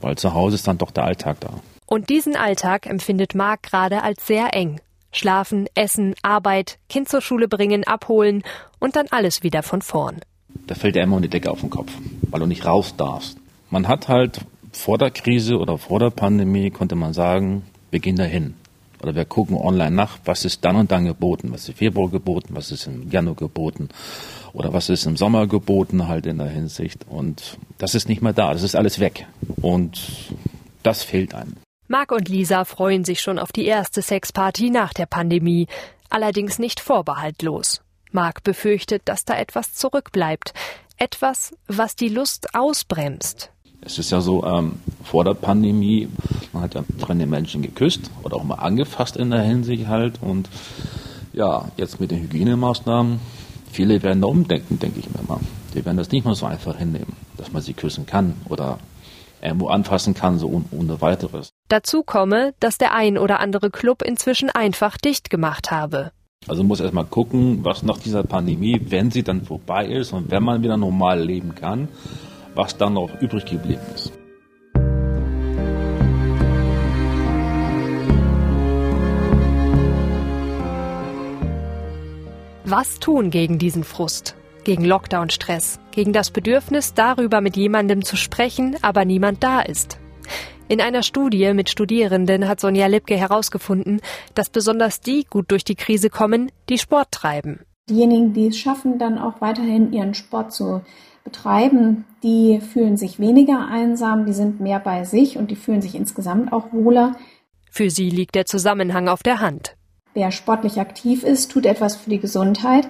Weil 0.00 0.18
zu 0.18 0.34
Hause 0.34 0.56
ist 0.56 0.66
dann 0.66 0.78
doch 0.78 0.90
der 0.90 1.04
Alltag 1.04 1.38
da. 1.38 1.50
Und 1.86 2.10
diesen 2.10 2.34
Alltag 2.34 2.86
empfindet 2.86 3.36
Marc 3.36 3.62
gerade 3.62 4.02
als 4.02 4.26
sehr 4.26 4.56
eng. 4.56 4.80
Schlafen, 5.12 5.68
Essen, 5.76 6.16
Arbeit, 6.22 6.80
Kind 6.88 7.08
zur 7.08 7.20
Schule 7.20 7.46
bringen, 7.46 7.84
abholen 7.84 8.42
und 8.80 8.96
dann 8.96 9.06
alles 9.12 9.44
wieder 9.44 9.62
von 9.62 9.82
vorn. 9.82 10.20
Da 10.66 10.74
fällt 10.74 10.94
dir 10.94 11.02
immer 11.02 11.16
eine 11.16 11.28
Decke 11.28 11.50
auf 11.50 11.60
den 11.60 11.70
Kopf, 11.70 11.92
weil 12.30 12.40
du 12.40 12.46
nicht 12.46 12.64
raus 12.64 12.94
darfst. 12.96 13.36
Man 13.70 13.88
hat 13.88 14.08
halt 14.08 14.40
vor 14.72 14.98
der 14.98 15.10
Krise 15.10 15.58
oder 15.58 15.78
vor 15.78 15.98
der 15.98 16.10
Pandemie 16.10 16.70
konnte 16.70 16.94
man 16.94 17.12
sagen, 17.12 17.64
wir 17.90 18.00
gehen 18.00 18.16
dahin. 18.16 18.54
Oder 19.02 19.14
wir 19.14 19.24
gucken 19.24 19.56
online 19.56 19.90
nach, 19.90 20.18
was 20.24 20.44
ist 20.44 20.64
dann 20.64 20.76
und 20.76 20.92
dann 20.92 21.04
geboten, 21.04 21.52
was 21.52 21.62
ist 21.62 21.70
im 21.70 21.74
Februar 21.74 22.08
geboten, 22.08 22.50
was 22.50 22.70
ist 22.70 22.86
im 22.86 23.10
Januar 23.10 23.34
geboten 23.34 23.88
oder 24.52 24.72
was 24.72 24.88
ist 24.88 25.06
im 25.06 25.16
Sommer 25.16 25.46
geboten 25.48 26.06
halt 26.06 26.26
in 26.26 26.38
der 26.38 26.48
Hinsicht. 26.48 27.06
Und 27.08 27.58
das 27.78 27.94
ist 27.94 28.08
nicht 28.08 28.22
mehr 28.22 28.32
da, 28.32 28.52
das 28.52 28.62
ist 28.62 28.76
alles 28.76 29.00
weg. 29.00 29.26
Und 29.60 30.00
das 30.82 31.02
fehlt 31.02 31.34
einem. 31.34 31.56
Marc 31.88 32.12
und 32.12 32.28
Lisa 32.28 32.64
freuen 32.64 33.04
sich 33.04 33.20
schon 33.20 33.38
auf 33.38 33.52
die 33.52 33.66
erste 33.66 34.02
Sexparty 34.02 34.70
nach 34.70 34.94
der 34.94 35.06
Pandemie, 35.06 35.66
allerdings 36.08 36.58
nicht 36.58 36.80
vorbehaltlos. 36.80 37.82
Marc 38.14 38.42
befürchtet, 38.42 39.02
dass 39.06 39.24
da 39.24 39.36
etwas 39.36 39.74
zurückbleibt, 39.74 40.54
etwas, 40.96 41.54
was 41.66 41.96
die 41.96 42.08
Lust 42.08 42.54
ausbremst. 42.54 43.50
Es 43.80 43.98
ist 43.98 44.12
ja 44.12 44.20
so, 44.20 44.44
ähm, 44.44 44.74
vor 45.02 45.24
der 45.24 45.34
Pandemie, 45.34 46.08
man 46.52 46.62
hat 46.62 46.74
ja 46.74 46.84
fremde 46.98 47.26
Menschen 47.26 47.62
geküsst 47.62 48.10
oder 48.22 48.36
auch 48.36 48.44
mal 48.44 48.56
angefasst 48.56 49.16
in 49.16 49.30
der 49.30 49.42
Hinsicht 49.42 49.88
halt 49.88 50.22
und 50.22 50.48
ja, 51.32 51.68
jetzt 51.76 52.00
mit 52.00 52.10
den 52.10 52.20
Hygienemaßnahmen, 52.20 53.18
viele 53.72 54.02
werden 54.02 54.20
da 54.20 54.28
umdenken, 54.28 54.78
denke 54.78 55.00
ich 55.00 55.08
mir 55.10 55.22
mal. 55.26 55.40
Die 55.74 55.84
werden 55.84 55.96
das 55.96 56.10
nicht 56.10 56.24
mehr 56.24 56.34
so 56.34 56.46
einfach 56.46 56.76
hinnehmen, 56.76 57.16
dass 57.36 57.52
man 57.52 57.62
sie 57.62 57.74
küssen 57.74 58.06
kann 58.06 58.34
oder 58.48 58.78
irgendwo 59.40 59.68
anfassen 59.68 60.14
kann, 60.14 60.38
so 60.38 60.62
ohne 60.70 61.00
weiteres. 61.00 61.50
Dazu 61.68 62.02
komme, 62.02 62.54
dass 62.60 62.78
der 62.78 62.94
ein 62.94 63.18
oder 63.18 63.40
andere 63.40 63.70
Club 63.70 64.02
inzwischen 64.02 64.50
einfach 64.50 64.96
dicht 64.96 65.30
gemacht 65.30 65.70
habe. 65.70 66.12
Also 66.48 66.64
muss 66.64 66.80
erstmal 66.80 67.04
gucken, 67.04 67.64
was 67.64 67.82
nach 67.82 67.98
dieser 67.98 68.24
Pandemie, 68.24 68.80
wenn 68.88 69.10
sie 69.10 69.22
dann 69.22 69.42
vorbei 69.42 69.86
ist 69.86 70.12
und 70.12 70.30
wenn 70.30 70.42
man 70.42 70.62
wieder 70.62 70.76
normal 70.76 71.22
leben 71.22 71.54
kann, 71.54 71.88
was 72.54 72.76
dann 72.76 72.94
noch 72.94 73.20
übrig 73.20 73.44
geblieben 73.44 73.80
ist. 73.94 74.12
Was 82.64 82.98
tun 82.98 83.30
gegen 83.30 83.58
diesen 83.58 83.84
Frust? 83.84 84.34
Gegen 84.64 84.84
Lockdown-Stress? 84.84 85.78
Gegen 85.90 86.12
das 86.12 86.30
Bedürfnis, 86.30 86.94
darüber 86.94 87.40
mit 87.40 87.56
jemandem 87.56 88.02
zu 88.02 88.16
sprechen, 88.16 88.76
aber 88.82 89.04
niemand 89.04 89.44
da 89.44 89.60
ist? 89.60 89.98
In 90.72 90.80
einer 90.80 91.02
Studie 91.02 91.52
mit 91.52 91.68
Studierenden 91.68 92.48
hat 92.48 92.58
Sonja 92.58 92.86
Lipke 92.86 93.14
herausgefunden, 93.14 94.00
dass 94.34 94.48
besonders 94.48 95.02
die 95.02 95.26
gut 95.28 95.50
durch 95.50 95.64
die 95.64 95.74
Krise 95.74 96.08
kommen, 96.08 96.50
die 96.70 96.78
Sport 96.78 97.12
treiben. 97.12 97.60
Diejenigen, 97.90 98.32
die 98.32 98.46
es 98.46 98.56
schaffen, 98.56 98.98
dann 98.98 99.18
auch 99.18 99.42
weiterhin 99.42 99.92
ihren 99.92 100.14
Sport 100.14 100.54
zu 100.54 100.80
betreiben, 101.24 102.06
die 102.22 102.62
fühlen 102.62 102.96
sich 102.96 103.20
weniger 103.20 103.68
einsam, 103.68 104.24
die 104.24 104.32
sind 104.32 104.60
mehr 104.60 104.80
bei 104.80 105.04
sich 105.04 105.36
und 105.36 105.50
die 105.50 105.56
fühlen 105.56 105.82
sich 105.82 105.94
insgesamt 105.94 106.54
auch 106.54 106.72
wohler. 106.72 107.16
Für 107.70 107.90
sie 107.90 108.08
liegt 108.08 108.34
der 108.34 108.46
Zusammenhang 108.46 109.08
auf 109.08 109.22
der 109.22 109.40
Hand. 109.40 109.76
Wer 110.14 110.30
sportlich 110.30 110.80
aktiv 110.80 111.22
ist, 111.22 111.50
tut 111.50 111.66
etwas 111.66 111.96
für 111.96 112.08
die 112.08 112.18
Gesundheit 112.18 112.88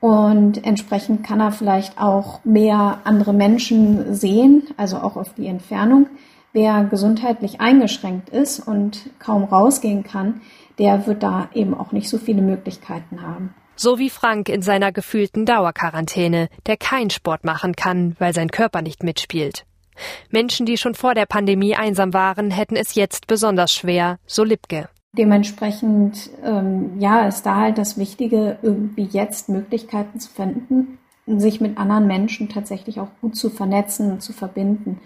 und 0.00 0.64
entsprechend 0.64 1.24
kann 1.24 1.40
er 1.40 1.52
vielleicht 1.52 2.00
auch 2.00 2.42
mehr 2.46 3.02
andere 3.04 3.34
Menschen 3.34 4.14
sehen, 4.14 4.66
also 4.78 4.96
auch 4.96 5.16
auf 5.16 5.34
die 5.34 5.46
Entfernung. 5.46 6.06
Wer 6.52 6.84
gesundheitlich 6.84 7.60
eingeschränkt 7.60 8.30
ist 8.30 8.60
und 8.60 9.10
kaum 9.18 9.44
rausgehen 9.44 10.02
kann, 10.02 10.40
der 10.78 11.06
wird 11.06 11.22
da 11.22 11.48
eben 11.54 11.74
auch 11.74 11.92
nicht 11.92 12.08
so 12.08 12.18
viele 12.18 12.42
Möglichkeiten 12.42 13.22
haben. 13.22 13.54
So 13.76 13.98
wie 13.98 14.10
Frank 14.10 14.48
in 14.48 14.62
seiner 14.62 14.90
gefühlten 14.90 15.46
Dauerquarantäne, 15.46 16.48
der 16.66 16.76
keinen 16.76 17.10
Sport 17.10 17.44
machen 17.44 17.76
kann, 17.76 18.16
weil 18.18 18.34
sein 18.34 18.50
Körper 18.50 18.82
nicht 18.82 19.04
mitspielt. 19.04 19.64
Menschen, 20.30 20.66
die 20.66 20.76
schon 20.76 20.94
vor 20.94 21.14
der 21.14 21.26
Pandemie 21.26 21.76
einsam 21.76 22.12
waren, 22.14 22.50
hätten 22.50 22.76
es 22.76 22.94
jetzt 22.94 23.26
besonders 23.26 23.72
schwer, 23.72 24.18
so 24.26 24.44
Lipke. 24.44 24.88
Dementsprechend, 25.12 26.30
ähm, 26.44 26.98
ja, 26.98 27.26
ist 27.26 27.44
da 27.46 27.56
halt 27.56 27.78
das 27.78 27.98
Wichtige, 27.98 28.58
irgendwie 28.62 29.08
jetzt 29.10 29.48
Möglichkeiten 29.48 30.20
zu 30.20 30.30
finden, 30.30 30.98
sich 31.26 31.60
mit 31.60 31.78
anderen 31.78 32.06
Menschen 32.06 32.48
tatsächlich 32.48 33.00
auch 33.00 33.08
gut 33.20 33.36
zu 33.36 33.50
vernetzen 33.50 34.12
und 34.12 34.22
zu 34.22 34.32
verbinden. 34.32 35.00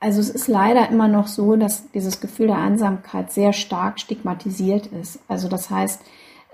Also 0.00 0.20
es 0.20 0.30
ist 0.30 0.48
leider 0.48 0.88
immer 0.88 1.08
noch 1.08 1.26
so, 1.28 1.56
dass 1.56 1.90
dieses 1.92 2.20
Gefühl 2.20 2.46
der 2.46 2.58
Einsamkeit 2.58 3.30
sehr 3.30 3.52
stark 3.52 4.00
stigmatisiert 4.00 4.86
ist. 4.86 5.20
Also 5.28 5.48
das 5.48 5.68
heißt, 5.68 6.02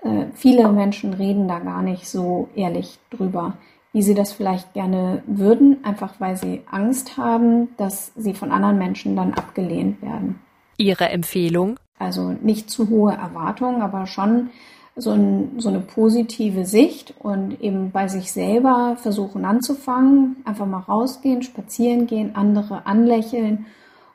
äh, 0.03 0.27
viele 0.35 0.71
Menschen 0.73 1.15
reden 1.15 1.47
da 1.47 1.61
gar 1.61 1.83
nicht 1.83 2.09
so 2.09 2.49
ehrlich 2.57 2.99
drüber, 3.11 3.55
wie 3.93 4.03
sie 4.03 4.15
das 4.15 4.33
vielleicht 4.33 4.75
gerne 4.75 5.23
würden, 5.27 5.79
einfach 5.85 6.15
weil 6.19 6.37
sie 6.37 6.63
Angst 6.71 7.17
haben, 7.17 7.69
dass 7.77 8.13
sie 8.17 8.35
von 8.35 8.51
anderen 8.51 8.79
Menschen 8.79 9.15
dann 9.15 9.33
abgelehnt 9.33 10.03
werden. 10.03 10.41
Ihre 10.77 11.09
Empfehlung? 11.09 11.79
Also 11.99 12.35
nicht 12.43 12.69
zu 12.69 12.91
hohe 12.91 13.15
Erwartungen, 13.15 13.81
aber 13.81 14.07
schon 14.07 14.51
so, 14.97 15.11
ein, 15.11 15.59
so 15.59 15.69
eine 15.69 15.81
positive 15.81 16.65
Sicht 16.65 17.15
und 17.19 17.61
eben 17.63 17.91
bei 17.91 18.09
sich 18.09 18.33
selber 18.33 18.97
versuchen 19.01 19.45
anzufangen, 19.45 20.37
einfach 20.45 20.67
mal 20.67 20.81
rausgehen, 20.81 21.43
spazieren 21.43 22.07
gehen, 22.07 22.35
andere 22.35 22.87
anlächeln 22.87 23.67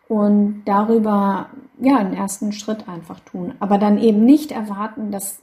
und 0.07 0.63
darüber 0.65 1.49
ja 1.79 1.97
einen 1.97 2.13
ersten 2.13 2.51
Schritt 2.51 2.89
einfach 2.89 3.19
tun. 3.21 3.53
Aber 3.59 3.77
dann 3.77 3.99
eben 3.99 4.25
nicht 4.25 4.51
erwarten, 4.51 5.11
dass 5.11 5.39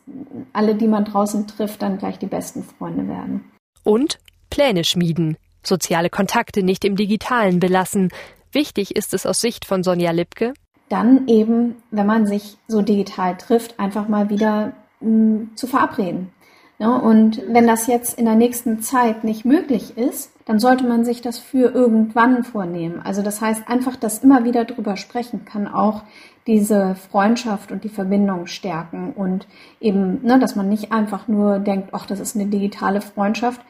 alle, 0.53 0.75
die 0.75 0.89
man 0.89 1.05
draußen 1.05 1.47
trifft, 1.47 1.83
dann 1.83 1.99
gleich 1.99 2.19
die 2.19 2.27
besten 2.27 2.65
Freunde 2.65 3.09
werden. 3.09 3.45
Und 3.85 4.19
Pläne 4.51 4.85
schmieden, 4.85 5.37
soziale 5.63 6.11
Kontakte 6.11 6.63
nicht 6.63 6.85
im 6.85 6.97
Digitalen 6.97 7.61
belassen. 7.61 8.11
Wichtig 8.53 8.97
ist 8.97 9.15
es 9.15 9.25
aus 9.25 9.41
Sicht 9.41 9.65
von 9.65 9.83
Sonja 9.83 10.11
Lipke, 10.11 10.53
dann 10.89 11.29
eben, 11.29 11.77
wenn 11.91 12.07
man 12.07 12.27
sich 12.27 12.57
so 12.67 12.83
digital 12.83 13.37
trifft, 13.37 13.79
einfach 13.79 14.09
mal 14.09 14.31
wieder 14.31 14.73
zu 15.01 15.67
verabreden. 15.67 16.31
Ja, 16.79 16.89
ne? 16.91 17.03
und 17.03 17.43
wenn 17.49 17.67
das 17.67 17.89
jetzt 17.89 18.19
in 18.19 18.25
der 18.25 18.37
nächsten 18.37 18.81
Zeit 18.81 19.25
nicht 19.25 19.45
möglich 19.45 19.99
ist, 19.99 20.31
dann 20.45 20.61
sollte 20.61 20.87
man 20.87 21.05
sich 21.05 21.21
das 21.21 21.39
für 21.39 21.75
irgendwann 21.75 22.45
vornehmen. 22.45 23.03
Also 23.03 23.21
das 23.21 23.41
heißt 23.41 23.69
einfach, 23.69 23.97
dass 23.97 24.21
immer 24.21 24.45
wieder 24.45 24.65
drüber 24.65 24.97
sprechen 24.97 25.45
kann 25.45 25.67
auch 25.67 26.05
diese 26.47 26.95
Freundschaft 26.95 27.73
und 27.73 27.85
die 27.85 27.91
Verbindung 27.91 28.47
stärken 28.47 29.13
und 29.13 29.47
eben, 29.81 30.25
ne, 30.25 30.39
dass 30.39 30.57
man 30.57 30.69
nicht 30.69 30.93
einfach 30.93 31.29
nur 31.29 31.59
denkt, 31.59 31.91
ach, 31.93 32.07
das 32.07 32.21
ist 32.21 32.37
eine 32.37 32.47
digitale 32.47 33.03
Freundschaft, 33.03 33.61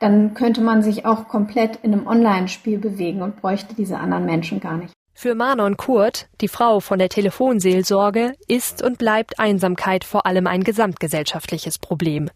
dann 0.00 0.34
könnte 0.34 0.60
man 0.60 0.82
sich 0.82 1.06
auch 1.06 1.28
komplett 1.28 1.78
in 1.82 1.94
einem 1.94 2.06
Online-Spiel 2.06 2.78
bewegen 2.78 3.22
und 3.22 3.40
bräuchte 3.40 3.74
diese 3.74 3.96
anderen 3.98 4.26
Menschen 4.26 4.60
gar 4.60 4.76
nicht. 4.76 4.95
Für 5.18 5.34
Manon 5.34 5.78
Kurt, 5.78 6.28
die 6.42 6.46
Frau 6.46 6.80
von 6.80 6.98
der 6.98 7.08
Telefonseelsorge, 7.08 8.34
ist 8.48 8.82
und 8.82 8.98
bleibt 8.98 9.38
Einsamkeit 9.38 10.04
vor 10.04 10.26
allem 10.26 10.46
ein 10.46 10.62
gesamtgesellschaftliches 10.62 11.78
Problem. 11.78 12.28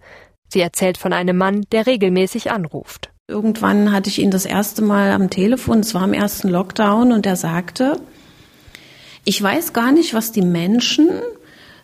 Sie 0.49 0.63
erzählt 0.63 0.97
von 0.97 1.13
einem 1.13 1.37
Mann, 1.37 1.67
der 1.73 1.87
regelmäßig 1.87 2.51
anruft. 2.51 3.11
Irgendwann 3.29 3.93
hatte 3.93 4.09
ich 4.09 4.19
ihn 4.19 4.31
das 4.31 4.47
erste 4.47 4.81
Mal 4.81 5.11
am 5.11 5.29
Telefon, 5.29 5.81
es 5.81 5.93
war 5.95 6.05
im 6.05 6.15
ersten 6.15 6.49
Lockdown, 6.49 7.13
und 7.13 7.27
er 7.27 7.37
sagte, 7.37 8.01
ich 9.27 9.43
weiß 9.43 9.75
gar 9.75 9.93
nicht, 9.93 10.15
was 10.15 10.33
die 10.33 10.41
Menschen 10.41 11.11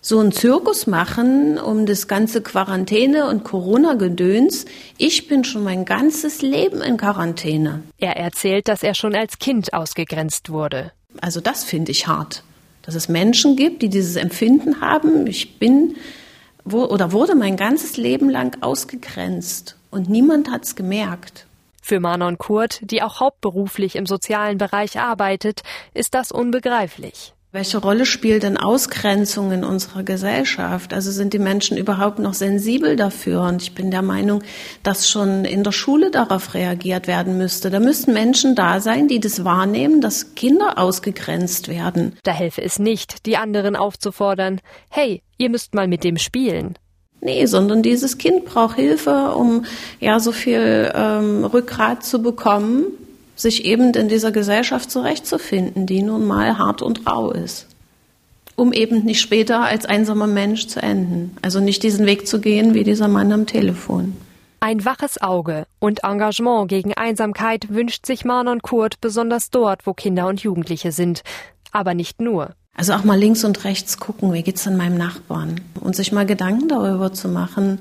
so 0.00 0.18
einen 0.18 0.32
Zirkus 0.32 0.86
machen 0.86 1.58
um 1.58 1.86
das 1.86 2.08
ganze 2.08 2.42
Quarantäne 2.42 3.28
und 3.28 3.44
Corona-Gedöns. 3.44 4.66
Ich 4.98 5.28
bin 5.28 5.44
schon 5.44 5.64
mein 5.64 5.84
ganzes 5.84 6.42
Leben 6.42 6.80
in 6.80 6.96
Quarantäne. 6.96 7.82
Er 7.98 8.16
erzählt, 8.16 8.68
dass 8.68 8.82
er 8.82 8.94
schon 8.94 9.14
als 9.14 9.38
Kind 9.38 9.72
ausgegrenzt 9.72 10.50
wurde. 10.50 10.92
Also 11.20 11.40
das 11.40 11.64
finde 11.64 11.92
ich 11.92 12.06
hart, 12.06 12.42
dass 12.82 12.94
es 12.94 13.08
Menschen 13.08 13.56
gibt, 13.56 13.82
die 13.82 13.88
dieses 13.88 14.16
Empfinden 14.16 14.80
haben. 14.80 15.26
Ich 15.26 15.58
bin 15.58 15.96
wo, 16.66 16.84
oder 16.84 17.12
wurde 17.12 17.34
mein 17.34 17.56
ganzes 17.56 17.96
Leben 17.96 18.28
lang 18.28 18.60
ausgegrenzt 18.60 19.76
und 19.90 20.10
niemand 20.10 20.50
hat 20.50 20.64
es 20.64 20.74
gemerkt. 20.74 21.46
Für 21.80 22.00
Manon 22.00 22.36
Kurt, 22.36 22.80
die 22.82 23.02
auch 23.02 23.20
hauptberuflich 23.20 23.94
im 23.94 24.06
sozialen 24.06 24.58
Bereich 24.58 24.98
arbeitet, 24.98 25.62
ist 25.94 26.14
das 26.14 26.32
unbegreiflich. 26.32 27.35
Welche 27.56 27.78
Rolle 27.78 28.04
spielt 28.04 28.42
denn 28.42 28.58
Ausgrenzung 28.58 29.50
in 29.50 29.64
unserer 29.64 30.02
Gesellschaft? 30.02 30.92
Also 30.92 31.10
sind 31.10 31.32
die 31.32 31.38
Menschen 31.38 31.78
überhaupt 31.78 32.18
noch 32.18 32.34
sensibel 32.34 32.96
dafür? 32.96 33.40
Und 33.44 33.62
ich 33.62 33.74
bin 33.74 33.90
der 33.90 34.02
Meinung, 34.02 34.42
dass 34.82 35.08
schon 35.08 35.46
in 35.46 35.64
der 35.64 35.72
Schule 35.72 36.10
darauf 36.10 36.52
reagiert 36.52 37.06
werden 37.06 37.38
müsste. 37.38 37.70
Da 37.70 37.80
müssten 37.80 38.12
Menschen 38.12 38.56
da 38.56 38.80
sein, 38.80 39.08
die 39.08 39.20
das 39.20 39.42
wahrnehmen, 39.42 40.02
dass 40.02 40.34
Kinder 40.34 40.76
ausgegrenzt 40.76 41.68
werden. 41.68 42.18
Da 42.24 42.32
helfe 42.32 42.60
es 42.60 42.78
nicht, 42.78 43.24
die 43.24 43.38
anderen 43.38 43.74
aufzufordern, 43.74 44.60
hey, 44.90 45.22
ihr 45.38 45.48
müsst 45.48 45.74
mal 45.74 45.88
mit 45.88 46.04
dem 46.04 46.18
spielen. 46.18 46.76
Nee, 47.22 47.46
sondern 47.46 47.82
dieses 47.82 48.18
Kind 48.18 48.44
braucht 48.44 48.76
Hilfe, 48.76 49.34
um 49.34 49.64
ja 49.98 50.20
so 50.20 50.32
viel 50.32 50.92
ähm, 50.94 51.46
Rückgrat 51.46 52.04
zu 52.04 52.20
bekommen, 52.20 52.84
sich 53.36 53.64
eben 53.64 53.92
in 53.94 54.08
dieser 54.08 54.32
Gesellschaft 54.32 54.90
zurechtzufinden, 54.90 55.86
die 55.86 56.02
nun 56.02 56.26
mal 56.26 56.58
hart 56.58 56.82
und 56.82 57.06
rau 57.06 57.30
ist. 57.30 57.68
Um 58.56 58.72
eben 58.72 59.04
nicht 59.04 59.20
später 59.20 59.60
als 59.60 59.84
einsamer 59.84 60.26
Mensch 60.26 60.66
zu 60.66 60.82
enden. 60.82 61.36
Also 61.42 61.60
nicht 61.60 61.82
diesen 61.82 62.06
Weg 62.06 62.26
zu 62.26 62.40
gehen 62.40 62.74
wie 62.74 62.84
dieser 62.84 63.06
Mann 63.06 63.30
am 63.30 63.46
Telefon. 63.46 64.16
Ein 64.60 64.84
waches 64.86 65.20
Auge 65.20 65.66
und 65.78 66.02
Engagement 66.02 66.68
gegen 66.68 66.94
Einsamkeit 66.94 67.66
wünscht 67.68 68.06
sich 68.06 68.24
Manon 68.24 68.62
Kurt 68.62 69.00
besonders 69.02 69.50
dort, 69.50 69.86
wo 69.86 69.92
Kinder 69.92 70.26
und 70.26 70.40
Jugendliche 70.40 70.90
sind. 70.90 71.22
Aber 71.70 71.92
nicht 71.92 72.22
nur. 72.22 72.54
Also 72.74 72.94
auch 72.94 73.04
mal 73.04 73.18
links 73.18 73.44
und 73.44 73.64
rechts 73.64 73.98
gucken, 73.98 74.32
wie 74.32 74.42
geht's 74.42 74.64
denn 74.64 74.76
meinem 74.76 74.96
Nachbarn? 74.96 75.60
Und 75.80 75.94
sich 75.94 76.10
mal 76.12 76.24
Gedanken 76.24 76.68
darüber 76.68 77.12
zu 77.12 77.28
machen, 77.28 77.80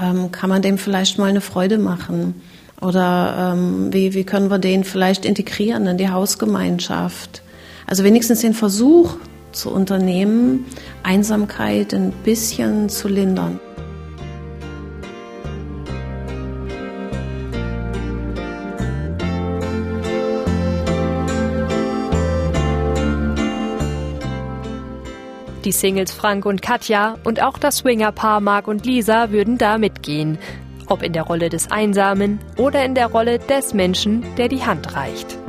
ähm, 0.00 0.30
kann 0.30 0.50
man 0.50 0.62
dem 0.62 0.78
vielleicht 0.78 1.18
mal 1.18 1.30
eine 1.30 1.40
Freude 1.40 1.78
machen? 1.78 2.40
Oder 2.84 3.54
ähm, 3.54 3.92
wie, 3.92 4.12
wie 4.12 4.24
können 4.24 4.50
wir 4.50 4.58
den 4.58 4.84
vielleicht 4.84 5.24
integrieren 5.24 5.86
in 5.86 5.96
die 5.96 6.10
Hausgemeinschaft? 6.10 7.42
Also 7.86 8.04
wenigstens 8.04 8.40
den 8.40 8.52
Versuch 8.52 9.16
zu 9.52 9.70
unternehmen, 9.70 10.66
Einsamkeit 11.02 11.94
ein 11.94 12.12
bisschen 12.24 12.90
zu 12.90 13.08
lindern. 13.08 13.58
Die 25.64 25.72
Singles 25.72 26.12
Frank 26.12 26.44
und 26.44 26.60
Katja 26.60 27.16
und 27.24 27.42
auch 27.42 27.56
das 27.56 27.78
Swingerpaar 27.78 28.40
Marc 28.40 28.68
und 28.68 28.84
Lisa 28.84 29.30
würden 29.30 29.56
da 29.56 29.78
mitgehen 29.78 30.38
ob 30.88 31.02
in 31.02 31.12
der 31.12 31.22
Rolle 31.24 31.48
des 31.48 31.70
Einsamen 31.70 32.38
oder 32.56 32.84
in 32.84 32.94
der 32.94 33.06
Rolle 33.06 33.38
des 33.38 33.74
Menschen, 33.74 34.24
der 34.36 34.48
die 34.48 34.64
Hand 34.64 34.94
reicht. 34.94 35.43